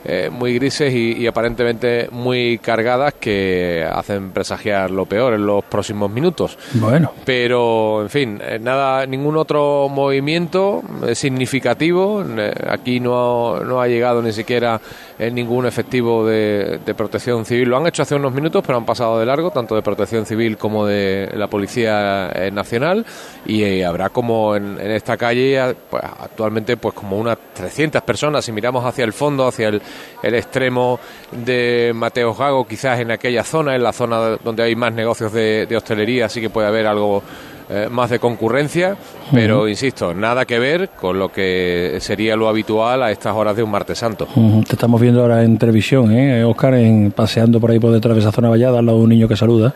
[0.04, 6.10] eh, muy grises y, aparentemente muy cargadas que hacen presagiar lo peor en los próximos
[6.10, 6.58] minutos.
[6.74, 7.12] Bueno.
[7.24, 12.24] Pero, en fin, eh, nada, ningún otro movimiento eh, significativo.
[12.68, 14.80] Aquí no, no ha llegado ni siquiera
[15.18, 17.68] ningún efectivo de, protección civil.
[17.68, 20.56] Lo han hecho hace unos minutos, pero han pasado de largo, tanto de protección civil
[20.56, 23.04] como de la Policía Nacional.
[23.46, 28.44] Y habrá como en, en esta calle, pues, actualmente, pues como unas 300 personas.
[28.44, 29.82] Si miramos hacia el fondo, hacia el,
[30.22, 30.98] el extremo
[31.30, 35.68] de Mateo Gago, quizás en aquella zona, en la zona donde hay más negocios de,
[35.76, 37.22] hostelería, así que puede haber algo
[37.68, 38.96] eh, más de concurrencia,
[39.32, 43.62] pero insisto, nada que ver con lo que sería lo habitual a estas horas de
[43.62, 44.28] un martes santo.
[44.66, 48.20] Te estamos viendo ahora en televisión, ¿eh, Oscar, en, paseando por ahí por detrás de
[48.20, 49.74] esa zona vallada, al lado de un niño que saluda.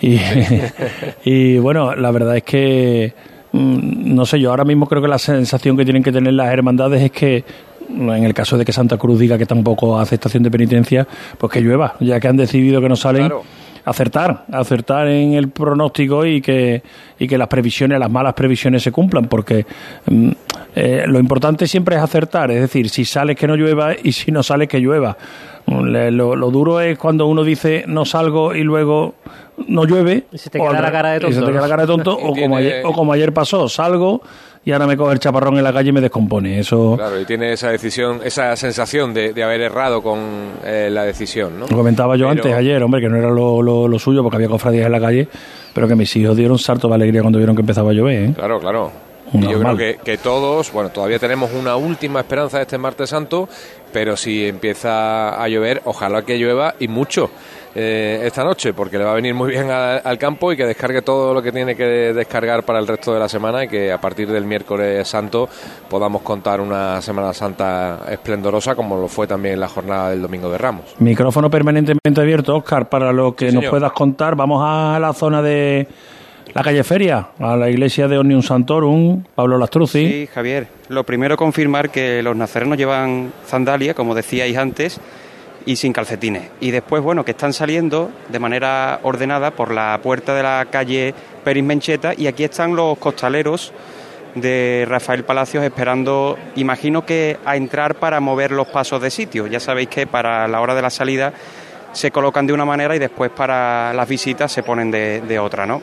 [0.00, 0.20] Y,
[1.24, 3.14] y bueno, la verdad es que
[3.52, 6.52] mm, no sé, yo ahora mismo creo que la sensación que tienen que tener las
[6.52, 7.44] hermandades es que
[7.88, 11.06] en el caso de que Santa Cruz diga que tampoco hace estación de penitencia,
[11.38, 13.32] pues que llueva, ya que han decidido que no salen.
[13.84, 16.82] acertar, acertar en el pronóstico y que,
[17.18, 19.66] y que las previsiones, las malas previsiones se cumplan, porque
[20.06, 20.30] mm,
[20.74, 24.32] eh, lo importante siempre es acertar, es decir, si sales que no llueva y si
[24.32, 25.16] no sales que llueva.
[25.66, 29.14] Lo, lo, duro es cuando uno dice no salgo y luego
[29.66, 30.24] no llueve.
[30.30, 31.34] Y se te queda la cara de tonto.
[31.34, 34.22] se te queda la cara de tonto, o, como ayer, o como ayer pasó, salgo
[34.64, 36.58] y ahora me coge el chaparrón en la calle y me descompone.
[36.58, 36.94] Eso...
[36.96, 40.20] Claro, y tiene esa decisión, esa sensación de, haber errado con
[40.64, 41.66] eh, la decisión, ¿no?
[41.66, 44.86] Lo comentaba yo antes, ayer, hombre, que no era lo, lo, suyo porque había cofradías
[44.86, 45.28] en la calle,
[45.74, 48.32] pero que mis hijos dieron salto de alegría cuando vieron que empezaba a llover, ¿eh?
[48.34, 48.90] Claro, claro.
[49.32, 53.10] Y yo creo que, que, todos, bueno, todavía tenemos una última esperanza de este martes
[53.10, 53.48] santo,
[53.92, 57.30] pero si empieza a llover, ojalá que llueva y mucho.
[57.76, 61.02] Eh, esta noche, porque le va a venir muy bien al campo y que descargue
[61.02, 64.00] todo lo que tiene que descargar para el resto de la semana y que a
[64.00, 65.48] partir del miércoles santo
[65.90, 70.58] podamos contar una Semana Santa esplendorosa como lo fue también la jornada del Domingo de
[70.58, 70.94] Ramos.
[71.00, 74.36] Micrófono permanentemente abierto, Oscar, para lo que nos puedas contar.
[74.36, 75.88] Vamos a la zona de
[76.54, 80.06] la calle Feria, a la iglesia de Omnium Santorum, Pablo Lastruzzi.
[80.08, 80.68] Sí, Javier.
[80.88, 85.00] Lo primero confirmar que los nazarenos llevan sandalia, como decíais antes,
[85.66, 86.50] y sin calcetines.
[86.60, 91.14] Y después, bueno, que están saliendo de manera ordenada por la puerta de la calle
[91.42, 93.72] Peris Mencheta y aquí están los costaleros
[94.34, 99.46] de Rafael Palacios esperando, imagino que a entrar para mover los pasos de sitio.
[99.46, 101.32] Ya sabéis que para la hora de la salida
[101.92, 105.80] se colocan de una manera y después para las visitas se ponen de, otra, ¿no?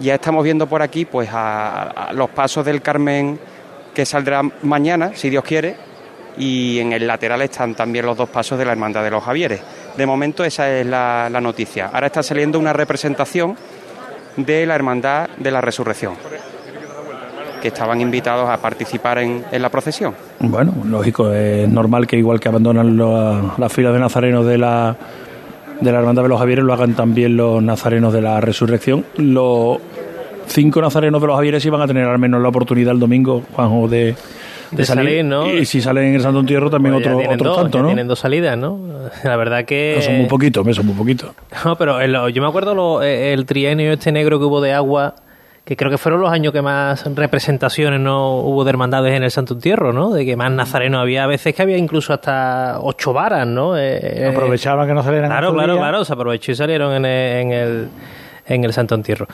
[0.00, 3.38] Ya estamos viendo por aquí pues a los pasos del Carmen
[3.94, 5.76] que saldrá mañana, si Dios quiere,
[6.38, 9.60] y en el lateral están también los dos pasos de la Hermandad de los Javieres.
[9.96, 11.90] De momento esa es la, noticia.
[11.92, 13.56] Ahora está saliendo una representación
[14.36, 16.14] de la Hermandad de la Resurrección
[17.60, 20.14] que estaban invitados a participar en, la procesión.
[20.38, 24.96] Bueno, lógico, es normal que igual que abandonan la fila de nazarenos de la,
[25.80, 29.04] de la Hermandad de los Javieres, lo hagan también los nazarenos de la Resurrección.
[29.16, 29.78] Los
[30.46, 33.88] cinco nazarenos de los Javieres iban a tener al menos la oportunidad el domingo, Juanjo,
[33.88, 34.14] de,
[34.70, 35.50] de, salir, ¿no?
[35.50, 37.86] Y, si salen en el Santo Entierro también otro, otro tanto, ¿no?
[37.86, 38.78] Tienen dos salidas, ¿no?
[39.24, 39.94] La verdad que...
[39.96, 41.30] No, son muy poquitos, son muy poquitos.
[41.64, 45.14] No, pero yo me acuerdo eh, el trienio este negro que hubo de agua
[45.68, 49.30] que creo que fueron los años que más representaciones no hubo de hermandades en el
[49.30, 50.10] Santo Entierro, ¿no?
[50.10, 53.76] De que más nazarenos había, a veces que había incluso hasta ocho varas, ¿no?
[53.76, 55.28] Eh, eh Aprovechaban que no salieran.
[55.28, 57.88] Claro, claro, claro, se aprovechó y salieron en el en el
[58.72, 59.26] Santo Entierro.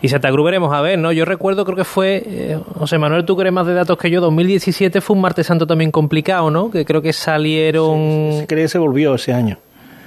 [0.00, 1.12] Y Santa Cruz veremos a ver, ¿no?
[1.12, 4.20] Yo recuerdo, creo que fue, eh, José Manuel, tú crees más de datos que yo,
[4.20, 6.70] 2017 fue un martes santo también complicado, ¿no?
[6.70, 8.38] Que creo que salieron...
[8.40, 9.58] Sí, que se volvió ese año.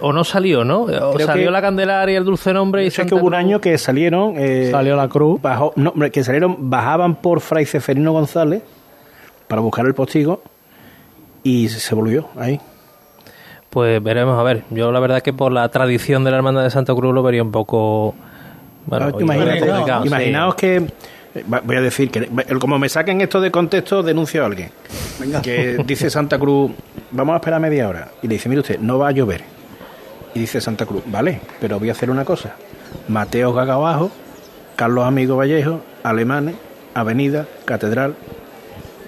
[0.01, 0.84] O no salió, ¿no?
[0.84, 4.34] O salió la Candelaria, el Dulce Nombre y Santa que hubo un año que salieron...
[4.38, 5.41] Eh, Salió la cruz.
[5.41, 8.62] Bajó, no, que salieron, bajaban por Fray Ceferino González
[9.47, 10.41] para buscar el postigo
[11.43, 12.60] y se volvió ahí.
[13.70, 14.64] Pues veremos a ver.
[14.70, 17.43] Yo la verdad que por la tradición de la Hermandad de Santa Cruz lo vería
[17.43, 18.16] un poco
[20.06, 20.88] imaginaos, que
[21.64, 22.30] voy a decir que
[22.60, 24.70] como me saquen esto de contexto denuncio a alguien.
[25.44, 26.72] Que dice Santa Cruz
[27.12, 29.44] vamos a esperar media hora y le dice mire usted no va a llover
[30.34, 32.56] y dice Santa Cruz vale pero voy a hacer una cosa.
[33.08, 34.12] Mateo Gaga abajo
[34.76, 36.56] Carlos Amigo Vallejo Alemanes
[36.94, 38.16] Avenida Catedral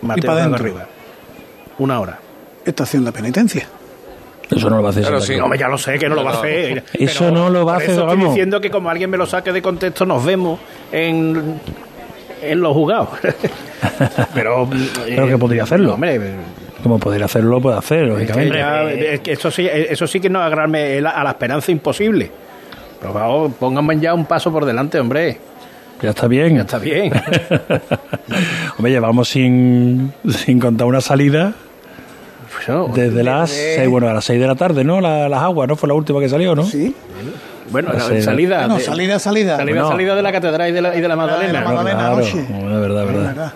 [0.02, 0.88] Mateo Gaga arriba
[1.78, 2.20] una hora.
[2.66, 3.70] Estación de penitencia
[4.56, 5.38] eso no lo va a hacer.
[5.38, 6.84] No, ya lo sé que no, lo va a hacer.
[6.94, 7.92] Eso no lo va a hacer.
[7.92, 10.60] Eso estoy diciendo que como alguien me lo saque de contexto, nos vemos
[10.92, 11.60] en,
[12.42, 13.10] en los jugados.
[14.34, 14.70] pero,
[15.06, 15.96] pero que podría hacerlo.
[15.96, 16.20] Hombre,
[16.82, 19.22] como podría hacerlo, puede hacer, lógicamente.
[19.32, 22.32] eso, sí, eso sí que no agarrarme a la esperanza imposible.
[23.00, 25.38] Pero vamos, pónganme ya un paso por delante, hombre.
[26.02, 26.56] Ya está bien.
[26.56, 27.12] Ya está bien.
[28.78, 31.54] hombre, llevamos sin, sin contar una salida
[32.94, 35.02] desde las seis, bueno, a las 6 de la tarde, ¿no?
[35.02, 35.76] las aguas, ¿no?
[35.76, 36.64] Fue la última que salió, ¿no?
[36.64, 36.96] Sí.
[37.70, 38.68] Bueno, la, salida.
[38.68, 39.58] No, salida, salida.
[39.58, 41.62] Salida, salida de la catedral y de la, y de la Magdalena.
[41.62, 43.54] la Magdalena claro, verdad, verdad.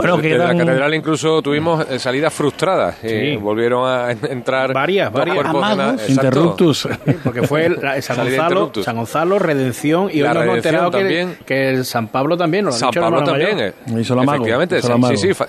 [0.00, 2.96] Bueno, que la catedral incluso tuvimos eh, salidas frustradas.
[3.00, 3.36] Sí.
[3.36, 6.08] volvieron a entrar varias, varias.
[6.08, 6.88] interruptus.
[7.24, 7.68] porque fue
[8.00, 12.64] San, Gonzalo, San Gonzalo, Redención y la hemos enterado que, que el San Pablo también.
[12.64, 13.58] Lo San Pablo también.
[13.60, 13.72] Eh.
[13.98, 15.44] Hizo la Efectivamente, sí, sí.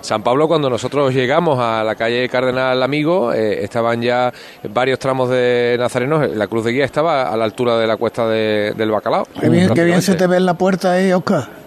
[0.00, 4.30] San Pablo, cuando nosotros llegamos a la calle Cardenal Amigo, eh, estaban ya
[4.68, 6.28] varios tramos de nazarenos.
[6.36, 9.26] La cruz de guía estaba a la altura de la cuesta del Bacalao.
[9.40, 11.63] Qué bien, se te ve en la puerta ahí, Oscar.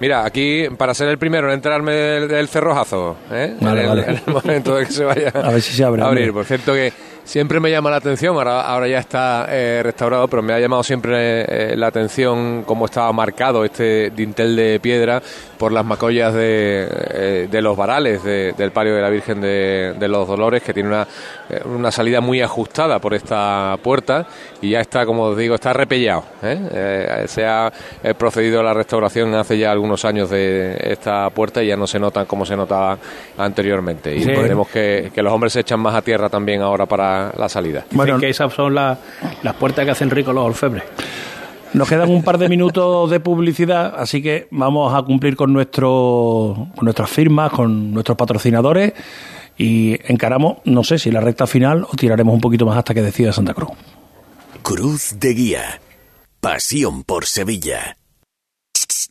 [0.00, 3.54] Mira, aquí para ser el primero en entrarme del, cerrojazo, ¿eh?
[3.60, 6.32] en, el, momento de que se vaya a ver si se abre, a abrir.
[6.32, 6.90] Por cierto que
[7.30, 10.82] Siempre me llama la atención, ahora, ahora ya está eh, restaurado, pero me ha llamado
[10.82, 15.22] siempre eh, la atención cómo estaba marcado este dintel de piedra
[15.56, 20.08] por las macollas de, eh, de los varales del palio de la Virgen de, de
[20.08, 21.06] los Dolores, que tiene una,
[21.66, 24.26] una, salida muy ajustada por esta puerta
[24.60, 26.24] y ya está, como os digo, está repellado.
[27.26, 27.70] se ha
[28.18, 32.00] procedido a la restauración hace ya algunos años de esta puerta y ya no se
[32.00, 32.98] nota como se notaba
[33.38, 34.16] anteriormente.
[34.16, 37.48] Y esperemos que, que los hombres se echan más a tierra también ahora para la,
[37.48, 37.84] salida.
[37.92, 38.98] Bueno, que esas son las
[39.58, 40.84] puertas que hacen rico los orfebres.
[41.72, 46.68] Nos quedan un par de minutos de publicidad, así que vamos a cumplir con, nuestro,
[46.74, 48.92] con nuestras firmas, con nuestros patrocinadores
[49.56, 53.02] y encaramos, no sé si la recta final o tiraremos un poquito más hasta que
[53.02, 53.70] decida Santa Cruz.
[54.62, 55.80] Cruz de Guía.
[56.40, 57.96] Pasión por Sevilla.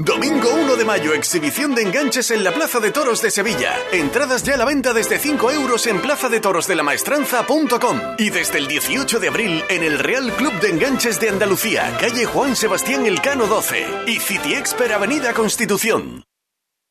[0.00, 3.74] Domingo 1 de mayo, exhibición de enganches en la Plaza de Toros de Sevilla.
[3.90, 9.26] Entradas ya a la venta desde 5 euros en plazadetorosdelamaestranza.com y desde el 18 de
[9.26, 14.20] abril en el Real Club de Enganches de Andalucía, calle Juan Sebastián Elcano 12 y
[14.20, 16.27] City Expert Avenida Constitución.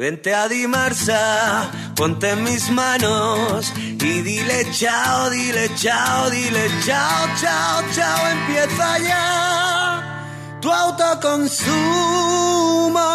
[0.00, 7.82] Vente a Dimarsa, ponte en mis manos y dile chao, dile chao, dile chao, chao,
[7.94, 10.58] chao, empieza ya.
[10.62, 11.68] Tu autoconsumo,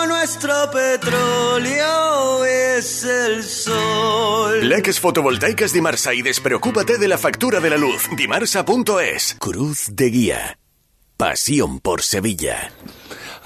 [0.06, 4.70] nuestro petróleo es el sol.
[4.70, 8.08] Leques fotovoltaicas Dimarsa y despreocúpate de la factura de la luz.
[8.16, 9.38] Dimarsa.es.
[9.40, 10.60] Cruz de Guía.
[11.18, 12.72] Pasión por Sevilla.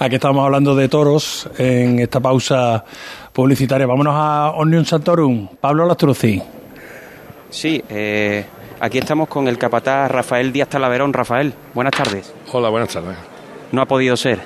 [0.01, 2.85] Aquí estamos hablando de toros en esta pausa
[3.33, 3.85] publicitaria.
[3.85, 5.49] Vámonos a Omnium Santorum.
[5.59, 6.41] Pablo Lastruzzi.
[7.49, 8.45] Sí, eh,
[8.79, 11.11] aquí estamos con el capataz Rafael Díaz Talaverón.
[11.11, 12.33] Rafael, buenas tardes.
[12.53, 13.17] Hola, buenas tardes.
[13.73, 14.39] ¿No ha podido ser?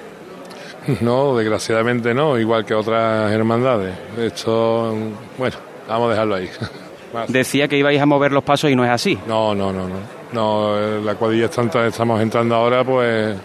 [1.02, 3.94] No, desgraciadamente no, igual que otras hermandades.
[4.18, 4.92] De hecho,
[5.38, 5.56] bueno,
[5.88, 6.50] vamos a dejarlo ahí.
[7.28, 9.20] Decía que ibais a mover los pasos y no es así.
[9.28, 9.98] No, no, no, no.
[10.34, 13.38] no la cuadrilla estamos entrando ahora, pues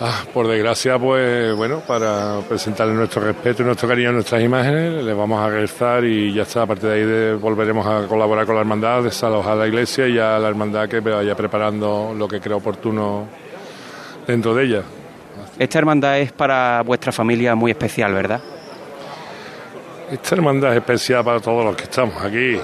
[0.00, 5.04] Ah, por desgracia, pues bueno, para presentarle nuestro respeto y nuestro cariño a nuestras imágenes,
[5.04, 6.62] les vamos a rezar y ya está.
[6.62, 10.36] A partir de ahí volveremos a colaborar con la hermandad, desalojar la iglesia y a
[10.40, 13.28] la hermandad que vaya preparando lo que crea oportuno
[14.26, 14.82] dentro de ella.
[15.60, 18.40] Esta hermandad es para vuestra familia muy especial, ¿verdad?
[20.10, 22.58] Esta hermandad es especial para todos los que estamos aquí.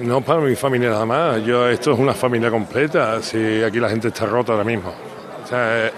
[0.00, 1.42] No para mi familia nada más.
[1.42, 3.22] Yo, esto es una familia completa.
[3.22, 5.07] Si aquí la gente está rota ahora mismo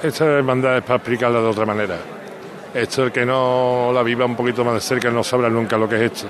[0.02, 1.96] esta hermandad es para explicarla de otra manera.
[2.72, 5.88] Esto, el que no la viva un poquito más de cerca no sabrá nunca lo
[5.88, 6.28] que es esto.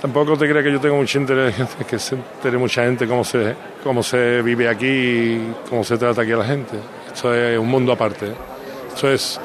[0.00, 1.54] Tampoco te creas que yo tengo mucho interés
[1.88, 6.20] que se entere mucha gente cómo se, cómo se vive aquí y cómo se trata
[6.20, 6.76] aquí a la gente.
[7.14, 8.26] Esto es un mundo aparte.
[8.94, 9.40] Esto es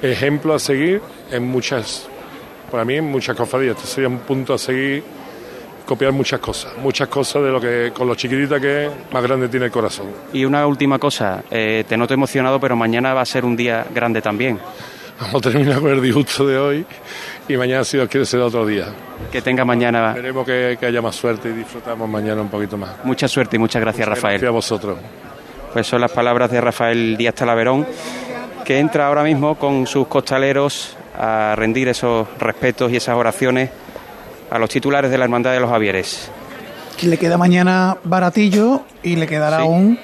[0.00, 1.02] ejemplo a seguir
[1.32, 2.08] en muchas,
[2.70, 3.76] para mí en muchas cofradías.
[3.76, 5.02] Esto sería un punto a seguir
[5.90, 9.48] copiar muchas cosas, muchas cosas de lo que con lo chiquitita que es, más grande
[9.48, 10.06] tiene el corazón.
[10.32, 13.84] Y una última cosa, eh, te noto emocionado, pero mañana va a ser un día
[13.92, 14.60] grande también.
[15.20, 16.86] Vamos a terminar con el disgusto de hoy
[17.48, 18.86] y mañana, si Dios quiere, será otro día.
[19.32, 20.10] Que tenga mañana.
[20.10, 23.04] Esperemos que, haya más suerte y disfrutamos mañana un poquito más.
[23.04, 24.34] Mucha suerte y muchas gracias, Rafael.
[24.34, 24.98] Gracias a vosotros.
[25.72, 27.84] Pues son las palabras de Rafael Díaz Talaverón,
[28.64, 33.70] que entra ahora mismo con sus costaleros a rendir esos respetos y esas oraciones
[34.50, 36.30] a los titulares de la Hermandad de los Javieres.
[37.02, 39.98] Le queda mañana baratillo y le quedará aún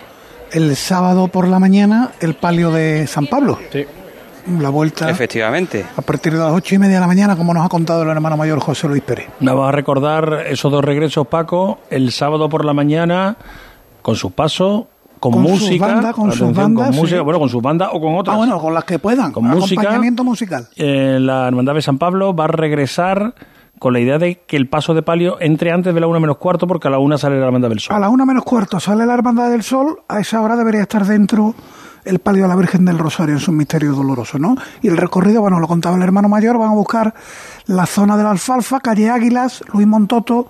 [0.52, 3.58] el sábado por la mañana el palio de San Pablo.
[3.70, 3.84] Sí.
[4.60, 5.84] La vuelta Efectivamente.
[5.96, 8.08] a partir de las ocho y media de la mañana, como nos ha contado el
[8.08, 9.26] hermano mayor José Luis Pérez.
[9.40, 13.36] Nos va a recordar esos dos regresos, Paco, el sábado por la mañana,
[14.02, 14.84] con sus pasos,
[15.18, 15.86] con, Con sus música.
[15.86, 17.24] bandas, con sus bandas, música, sí.
[17.24, 18.34] bueno, con sus bandas o con otras.
[18.34, 19.32] Ah, bueno, con las que puedan.
[19.32, 19.80] Con música.
[19.80, 20.68] Acompañamiento musical.
[20.76, 23.34] Eh, la Hermandad de San Pablo va a regresar
[23.78, 26.38] con la idea de que el paso de palio entre antes de la una menos
[26.38, 27.94] cuarto, porque a la una sale la Hermandad del Sol.
[27.94, 31.04] A la una menos cuarto sale la Hermandad del Sol, a esa hora debería estar
[31.04, 31.54] dentro
[32.04, 34.56] el palio de la Virgen del Rosario en su misterio doloroso, ¿no?
[34.80, 37.14] Y el recorrido, bueno, lo contaba el hermano mayor, van a buscar
[37.66, 40.48] la zona de la Alfalfa, calle Águilas, Luis Montoto,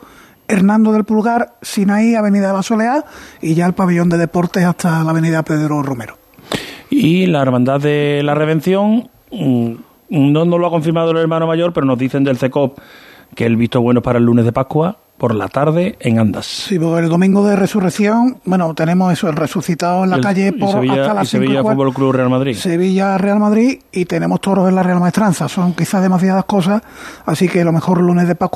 [0.49, 3.05] Hernando del Pulgar, Sinaí, Avenida de la Soleá
[3.41, 6.19] y ya el pabellón de deportes hasta la Avenida Pedro Romero.
[6.91, 9.73] Y la Hermandad de la Redención, mm,
[10.11, 12.79] no nos lo ha confirmado el hermano mayor, pero nos dicen del CECOP
[13.37, 16.45] que el visto bueno para el lunes de Pascua por la tarde en Andas.
[16.45, 20.53] Sí, porque el domingo de resurrección, bueno, tenemos eso, el resucitado en la el- calle
[20.53, 21.63] por Sevilla, hasta las y Sevilla.
[21.63, 22.55] Fútbol Club Real Madrid.
[22.55, 25.49] Sevilla Real Madrid y tenemos toros en la Real Maestranza.
[25.49, 26.83] Son quizás demasiadas cosas,
[27.25, 28.47] así que lo mejor lunes de Pascua